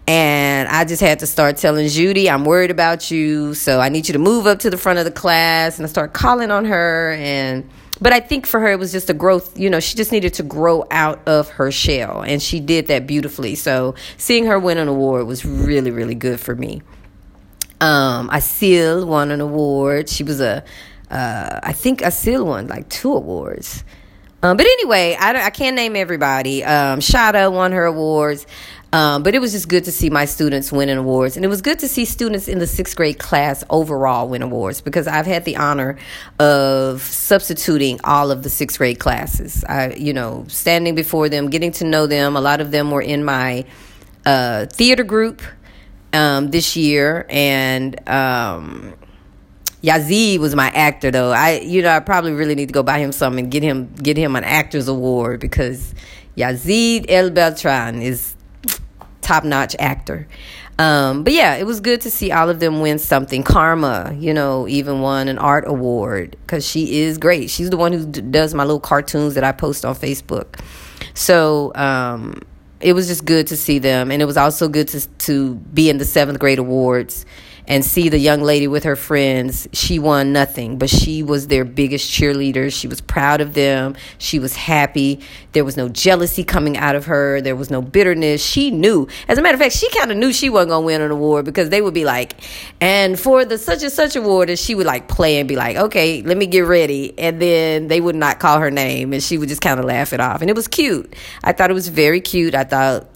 And 0.08 0.67
I 0.67 0.84
just 0.84 1.01
had 1.01 1.19
to 1.19 1.27
start 1.27 1.58
telling 1.58 1.88
Judy, 1.88 2.29
I'm 2.29 2.43
worried 2.43 2.71
about 2.71 3.10
you. 3.10 3.53
So 3.53 3.79
I 3.79 3.89
need 3.89 4.08
you 4.08 4.13
to 4.13 4.19
move 4.19 4.47
up 4.47 4.60
to 4.60 4.69
the 4.69 4.77
front 4.77 4.99
of 4.99 5.06
the 5.06 5.12
class. 5.12 5.77
And 5.77 5.86
I 5.86 5.89
start 5.89 6.13
calling 6.13 6.51
on 6.51 6.65
her. 6.65 7.13
And, 7.13 7.69
but 8.01 8.12
I 8.12 8.19
think 8.19 8.45
for 8.45 8.60
her, 8.60 8.71
it 8.71 8.79
was 8.79 8.91
just 8.91 9.10
a 9.10 9.13
growth. 9.13 9.58
You 9.58 9.69
know, 9.69 9.79
she 9.79 9.95
just 9.95 10.12
needed 10.12 10.34
to 10.36 10.43
grow 10.43 10.86
out 10.91 11.25
of 11.25 11.47
her 11.51 11.71
shell. 11.71 12.21
And 12.21 12.41
she 12.41 12.60
did 12.60 12.88
that 12.88 13.08
beautifully. 13.08 13.56
So 13.56 13.95
seeing 14.17 14.45
her 14.45 14.60
win 14.60 14.77
an 14.77 14.89
award 14.89 15.25
was 15.25 15.45
really, 15.45 15.91
really 15.91 16.15
good 16.15 16.39
for 16.39 16.56
me. 16.56 16.82
Um, 17.84 18.30
Asil 18.30 19.06
won 19.06 19.30
an 19.30 19.41
award. 19.41 20.08
She 20.08 20.24
was 20.24 20.39
a, 20.39 20.63
uh, 21.12 21.60
I 21.62 21.74
think 21.74 22.00
Asil 22.00 22.46
won 22.46 22.67
like 22.67 22.88
two 22.88 23.13
awards. 23.13 23.84
Um, 24.41 24.56
but 24.56 24.65
anyway, 24.65 25.17
I, 25.19 25.48
I 25.48 25.50
can't 25.50 25.76
name 25.76 25.98
everybody. 25.98 26.63
Um, 26.63 27.00
Shada 27.00 27.52
won 27.52 27.74
her 27.74 27.84
awards. 27.84 28.48
Um, 28.93 29.24
but 29.24 29.36
it 29.36 29.39
was 29.39 29.52
just 29.52 29.67
good 29.67 29.84
to 29.86 29.91
see 29.91 30.10
my 30.10 30.24
students 30.24 30.72
winning 30.72 30.98
awards. 30.98 31.36
And 31.36 31.43
it 31.43 31.50
was 31.50 31.62
good 31.62 31.80
to 31.80 31.89
see 31.89 32.06
students 32.06 32.48
in 32.48 32.60
the 32.60 32.67
sixth 32.67 32.96
grade 32.96 33.19
class 33.19 33.65
overall 33.69 34.30
win 34.30 34.43
awards 34.43 34.80
because 34.80 35.08
I've 35.08 35.26
had 35.26 35.43
the 35.43 35.58
honor 35.58 35.98
of 36.39 37.02
substituting 37.02 38.00
all 38.06 38.32
of 38.32 38.43
the 38.43 38.50
sixth 38.50 38.78
grade 38.78 39.00
classes. 39.00 39.65
I, 39.67 39.93
you 39.96 40.13
know, 40.13 40.46
standing 40.48 40.96
before 40.96 41.28
them, 41.28 41.50
getting 41.50 41.72
to 41.74 41.86
know 41.86 42.08
them. 42.08 42.38
A 42.38 42.41
lot 42.41 42.62
of 42.62 42.72
them 42.72 42.91
were 42.91 43.02
in 43.02 43.26
my 43.26 43.65
uh, 44.26 44.67
theater 44.67 45.04
group 45.04 45.41
um, 46.13 46.52
this 46.52 46.76
year. 46.76 47.26
And, 47.30 48.08
um, 48.08 48.93
Yazid 49.84 50.39
was 50.39 50.56
my 50.56 50.69
actor 50.69 51.12
though. 51.12 51.32
I 51.32 51.60
you 51.60 51.82
know 51.82 51.89
I 51.89 51.99
probably 51.99 52.32
really 52.32 52.56
need 52.56 52.69
to 52.69 52.73
go 52.73 52.84
buy 52.84 52.99
him 52.99 53.12
some 53.12 53.38
and 53.38 53.52
get 53.52 53.63
him 53.63 53.93
get 53.95 54.15
him 54.15 54.38
an 54.38 54.45
actor's 54.45 54.88
award 54.88 55.41
because 55.41 55.93
Yazid 56.38 57.08
El 57.10 57.32
Beltran 57.32 58.02
is 58.02 58.34
top 59.21 59.43
notch 59.43 59.76
actor. 59.80 60.28
Um, 60.80 61.23
but 61.23 61.34
yeah, 61.34 61.56
it 61.56 61.65
was 61.65 61.80
good 61.82 62.02
to 62.02 62.12
see 62.12 62.32
all 62.32 62.49
of 62.49 62.60
them 62.60 62.82
win 62.82 62.97
something. 62.97 63.43
Karma, 63.43 64.15
you 64.17 64.34
know, 64.34 64.67
even 64.67 65.02
won 65.02 65.28
an 65.28 65.38
art 65.38 65.65
award 65.67 66.36
because 66.41 66.65
she 66.65 67.02
is 67.02 67.17
great. 67.17 67.49
She's 67.49 67.69
the 67.69 67.78
one 67.78 67.93
who 67.93 68.06
d- 68.06 68.21
does 68.21 68.56
my 68.56 68.63
little 68.63 68.80
cartoons 68.80 69.36
that 69.36 69.43
I 69.43 69.52
post 69.52 69.86
on 69.86 69.95
Facebook. 69.95 70.60
So 71.13 71.71
um, 71.76 72.41
it 72.84 72.93
was 72.93 73.08
just 73.08 73.26
good 73.26 73.48
to 73.48 73.58
see 73.58 73.80
them, 73.80 74.12
and 74.12 74.22
it 74.22 74.26
was 74.26 74.38
also 74.38 74.67
good 74.67 74.88
to 74.89 75.08
to 75.28 75.56
be 75.56 75.89
in 75.89 75.98
the 75.98 76.06
seventh 76.06 76.39
grade 76.39 76.60
awards 76.60 77.26
and 77.67 77.84
see 77.84 78.10
the 78.10 78.17
young 78.17 78.41
lady 78.41 78.67
with 78.67 78.84
her 78.84 78.95
friends. 78.95 79.67
She 79.73 79.99
won 79.99 80.34
nothing, 80.34 80.78
but 80.78 80.89
she 80.89 81.23
was 81.23 81.47
their 81.47 81.65
biggest 81.65 82.12
cheerleader. 82.12 82.71
She 82.71 82.88
was 82.88 83.02
proud 83.02 83.41
of 83.41 83.54
them. 83.54 83.95
She 84.17 84.39
was 84.39 84.56
happy. 84.56 85.21
There 85.54 85.63
was 85.63 85.78
no 85.78 85.89
jealousy 85.89 86.43
coming 86.43 86.78
out 86.78 86.95
of 86.95 87.06
her. 87.06 87.41
There 87.41 87.56
was 87.56 87.69
no 87.69 87.82
bitterness. 87.82 88.43
She 88.43 88.71
knew. 88.71 89.08
As 89.28 89.38
a 89.38 89.41
matter 89.41 89.56
of 89.56 89.62
fact, 89.62 89.76
she 89.76 89.89
kind 89.91 90.12
of 90.12 90.17
knew 90.17 90.34
she 90.34 90.49
wasn't 90.49 90.69
going 90.69 90.82
to 90.82 90.86
win 90.86 91.02
an 91.02 91.12
award 91.12 91.45
because 91.45 91.69
they 91.69 91.82
would 91.82 91.93
be 91.93 92.06
like, 92.06 92.36
and 92.82 93.19
for 93.19 93.45
the 93.45 93.58
such 93.58 93.84
and 93.84 93.91
such 93.91 94.15
award, 94.15 94.49
and 94.49 94.60
she 94.60 94.76
would 94.76 94.86
like 94.86 95.08
play 95.08 95.39
and 95.39 95.47
be 95.47 95.56
like, 95.56 95.78
okay, 95.78 96.21
let 96.21 96.38
me 96.38 96.45
get 96.45 96.62
ready. 96.62 97.17
And 97.17 97.41
then 97.41 97.88
they 97.88 98.02
would 98.02 98.15
not 98.15 98.39
call 98.39 98.60
her 98.60 98.71
name 98.71 99.13
and 99.13 99.23
she 99.23 99.38
would 99.38 99.49
just 99.49 99.62
kind 99.62 99.80
of 99.80 99.86
laugh 99.86 100.13
it 100.13 100.19
off. 100.19 100.41
And 100.41 100.49
it 100.49 100.56
was 100.56 100.67
cute. 100.67 101.15
I 101.43 101.54
thought 101.54 101.69
it 101.69 101.73
was 101.73 101.88
very 101.88 102.21
cute. 102.21 102.56
I 102.56 102.63
thought 102.63 103.08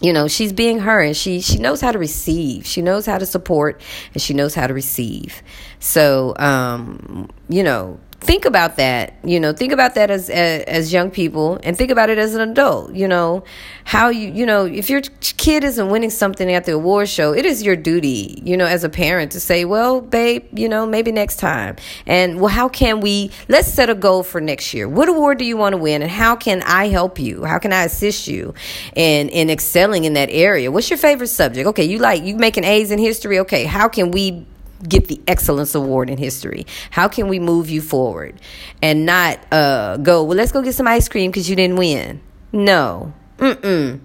you 0.00 0.12
know 0.12 0.28
she's 0.28 0.52
being 0.52 0.80
her 0.80 1.00
and 1.00 1.16
she 1.16 1.40
she 1.40 1.58
knows 1.58 1.80
how 1.80 1.92
to 1.92 1.98
receive. 1.98 2.66
She 2.66 2.82
knows 2.82 3.06
how 3.06 3.18
to 3.18 3.26
support 3.26 3.80
and 4.14 4.22
she 4.22 4.34
knows 4.34 4.54
how 4.54 4.66
to 4.66 4.74
receive. 4.74 5.42
So 5.78 6.34
um 6.38 7.28
you 7.48 7.62
know 7.62 8.00
think 8.20 8.44
about 8.44 8.76
that 8.76 9.14
you 9.24 9.40
know 9.40 9.52
think 9.52 9.72
about 9.72 9.94
that 9.94 10.10
as, 10.10 10.28
as, 10.28 10.62
as 10.64 10.92
young 10.92 11.10
people 11.10 11.58
and 11.62 11.76
think 11.76 11.90
about 11.90 12.10
it 12.10 12.18
as 12.18 12.34
an 12.34 12.40
adult 12.40 12.94
you 12.94 13.08
know 13.08 13.42
how 13.84 14.08
you 14.08 14.28
you 14.30 14.44
know 14.44 14.66
if 14.66 14.90
your 14.90 15.00
kid 15.20 15.64
isn't 15.64 15.88
winning 15.88 16.10
something 16.10 16.52
at 16.52 16.64
the 16.66 16.72
award 16.72 17.08
show 17.08 17.32
it 17.32 17.46
is 17.46 17.62
your 17.62 17.76
duty 17.76 18.40
you 18.44 18.56
know 18.56 18.66
as 18.66 18.84
a 18.84 18.88
parent 18.88 19.32
to 19.32 19.40
say 19.40 19.64
well 19.64 20.00
babe 20.00 20.46
you 20.52 20.68
know 20.68 20.86
maybe 20.86 21.12
next 21.12 21.36
time. 21.36 21.76
And 22.06 22.40
well 22.40 22.48
how 22.48 22.68
can 22.68 23.00
we 23.00 23.30
let's 23.48 23.68
set 23.68 23.90
a 23.90 23.94
goal 23.94 24.22
for 24.22 24.40
next 24.40 24.74
year. 24.74 24.88
What 24.88 25.08
award 25.08 25.38
do 25.38 25.44
you 25.44 25.56
want 25.56 25.74
to 25.74 25.76
win 25.76 26.02
and 26.02 26.10
how 26.10 26.36
can 26.36 26.62
i 26.62 26.88
help 26.88 27.18
you? 27.18 27.44
How 27.44 27.58
can 27.58 27.72
i 27.72 27.84
assist 27.84 28.28
you 28.28 28.54
in 28.94 29.28
in 29.28 29.50
excelling 29.50 30.04
in 30.04 30.14
that 30.14 30.28
area? 30.30 30.70
What's 30.70 30.90
your 30.90 30.98
favorite 30.98 31.28
subject? 31.28 31.66
Okay 31.68 31.84
you 31.84 31.98
like 31.98 32.22
you 32.22 32.36
making 32.36 32.64
a's 32.64 32.90
in 32.90 32.98
history. 32.98 33.38
Okay 33.40 33.64
how 33.64 33.88
can 33.88 34.10
we 34.10 34.46
get 34.88 35.08
the 35.08 35.20
excellence 35.26 35.74
award 35.74 36.10
in 36.10 36.18
history. 36.18 36.66
How 36.90 37.08
can 37.08 37.28
we 37.28 37.38
move 37.38 37.70
you 37.70 37.80
forward 37.80 38.40
and 38.82 39.06
not 39.06 39.40
uh, 39.52 39.96
go 39.98 40.24
well 40.24 40.36
let's 40.36 40.52
go 40.52 40.62
get 40.62 40.74
some 40.74 40.86
ice 40.86 41.08
cream 41.08 41.30
because 41.30 41.48
you 41.48 41.56
didn't 41.56 41.76
win. 41.76 42.20
No. 42.52 43.12
Mm-mm. 43.38 44.00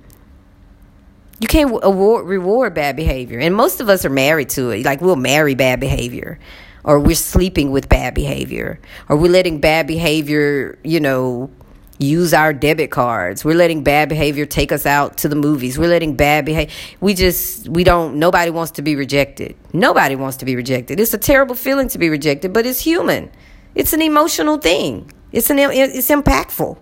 You 1.39 1.47
can't 1.47 1.79
award 1.83 2.25
reward 2.25 2.73
bad 2.73 2.95
behavior. 2.95 3.39
And 3.39 3.55
most 3.55 3.81
of 3.81 3.89
us 3.89 4.05
are 4.05 4.09
married 4.09 4.49
to 4.51 4.69
it. 4.69 4.85
Like 4.85 5.01
we'll 5.01 5.15
marry 5.15 5.55
bad 5.55 5.79
behavior 5.79 6.39
or 6.85 6.99
we're 6.99 7.15
sleeping 7.15 7.71
with 7.71 7.89
bad 7.89 8.13
behavior 8.13 8.79
or 9.09 9.17
we're 9.17 9.31
letting 9.31 9.59
bad 9.59 9.87
behavior 9.87 10.77
you 10.83 10.99
know 10.99 11.49
use 11.97 12.33
our 12.33 12.53
debit 12.53 12.91
cards. 12.91 13.45
We're 13.45 13.55
letting 13.55 13.83
bad 13.83 14.09
behavior 14.09 14.45
take 14.45 14.71
us 14.71 14.85
out 14.85 15.17
to 15.19 15.29
the 15.29 15.35
movies. 15.35 15.77
We're 15.79 15.89
letting 15.89 16.15
bad 16.15 16.45
behavior. 16.45 16.73
We 16.99 17.13
just, 17.13 17.69
we 17.69 17.83
don't, 17.83 18.17
nobody 18.19 18.51
wants 18.51 18.71
to 18.73 18.81
be 18.81 18.95
rejected. 18.95 19.55
Nobody 19.73 20.15
wants 20.15 20.37
to 20.37 20.45
be 20.45 20.55
rejected. 20.55 20.99
It's 20.99 21.13
a 21.13 21.17
terrible 21.17 21.55
feeling 21.55 21.87
to 21.89 21.97
be 21.97 22.09
rejected, 22.09 22.53
but 22.53 22.65
it's 22.65 22.81
human. 22.81 23.31
It's 23.75 23.93
an 23.93 24.01
emotional 24.01 24.57
thing. 24.57 25.11
It's 25.31 25.49
an, 25.49 25.59
it's 25.59 26.09
impactful. 26.09 26.77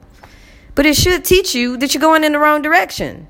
But 0.76 0.86
it 0.86 0.95
should 0.95 1.23
teach 1.23 1.54
you 1.54 1.78
that 1.78 1.93
you're 1.93 2.02
going 2.02 2.23
in 2.23 2.32
the 2.32 2.39
wrong 2.39 2.62
direction. 2.62 3.28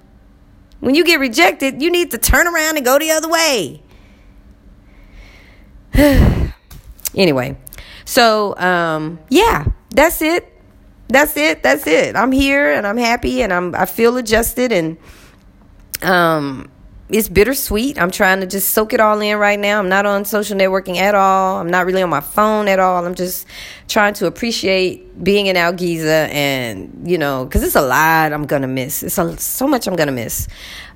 When 0.80 0.96
you 0.96 1.04
get 1.04 1.20
rejected, 1.20 1.82
you 1.82 1.92
need 1.92 2.12
to 2.12 2.18
turn 2.18 2.48
around 2.48 2.78
and 2.78 2.86
go 2.86 3.00
the 3.00 3.12
other 3.12 3.30
way. 3.30 3.84
anyway, 7.16 7.58
so 8.06 8.58
um, 8.58 9.20
yeah, 9.30 9.66
that's 9.92 10.22
it 10.22 10.53
that's 11.14 11.38
it. 11.38 11.64
That's 11.64 11.88
it. 11.88 12.16
I'm 12.16 12.32
here 12.32 12.74
and 12.74 12.86
I'm 12.86 12.98
happy 12.98 13.42
and 13.42 13.54
I'm 13.54 13.76
I 13.76 13.86
feel 13.86 14.18
adjusted 14.18 14.72
and 14.72 14.98
um 16.02 16.70
it's 17.10 17.28
bittersweet. 17.28 18.00
I'm 18.00 18.12
trying 18.12 18.40
to 18.40 18.48
just 18.48 18.70
soak 18.70 18.94
it 18.94 19.00
all 19.00 19.20
in 19.20 19.38
right 19.38 19.60
now. 19.60 19.80
I'm 19.80 19.90
not 19.90 20.06
on 20.06 20.24
social 20.24 20.58
networking 20.58 20.98
at 20.98 21.14
all. 21.14 21.60
I'm 21.60 21.70
not 21.70 21.86
really 21.86 22.02
on 22.02 22.10
my 22.10 22.22
phone 22.22 22.68
at 22.70 22.80
all. 22.80 23.06
I'm 23.06 23.14
just 23.14 23.46
trying 23.90 24.14
to 24.16 24.26
appreciate 24.26 25.22
being 25.24 25.48
in 25.48 25.58
Algiza 25.58 26.30
and, 26.30 27.04
you 27.06 27.18
know, 27.18 27.44
because 27.44 27.62
it's 27.62 27.76
a 27.76 27.82
lot 27.82 28.32
I'm 28.32 28.46
going 28.46 28.62
to 28.62 28.68
miss. 28.70 29.04
It's 29.04 29.18
a, 29.18 29.38
so 29.38 29.68
much 29.68 29.86
I'm 29.86 29.96
going 29.98 30.08
to 30.08 30.14
miss. 30.14 30.48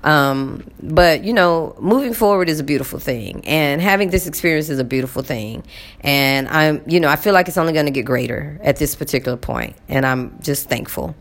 Um, 0.04 0.64
but, 0.82 1.26
you 1.26 1.34
know, 1.34 1.76
moving 1.80 2.14
forward 2.14 2.48
is 2.48 2.62
a 2.62 2.64
beautiful 2.64 3.00
thing. 3.00 3.46
And 3.46 3.82
having 3.82 4.10
this 4.10 4.28
experience 4.28 4.70
is 4.70 4.80
a 4.80 4.86
beautiful 4.86 5.24
thing. 5.24 5.64
And 6.02 6.48
I'm, 6.48 6.84
you 6.88 7.02
know, 7.02 7.10
I 7.10 7.18
feel 7.18 7.34
like 7.34 7.50
it's 7.50 7.58
only 7.58 7.74
going 7.74 7.86
to 7.86 7.92
get 7.92 8.06
greater 8.06 8.60
at 8.64 8.78
this 8.78 8.96
particular 8.96 9.38
point. 9.38 9.76
And 9.90 10.06
I'm 10.06 10.40
just 10.42 10.70
thankful. 10.70 11.16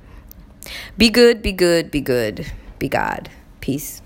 Be 0.96 1.10
good, 1.10 1.42
be 1.42 1.52
good, 1.52 1.90
be 1.90 2.00
good, 2.00 2.50
be 2.78 2.88
God. 2.88 3.28
Peace. 3.60 4.00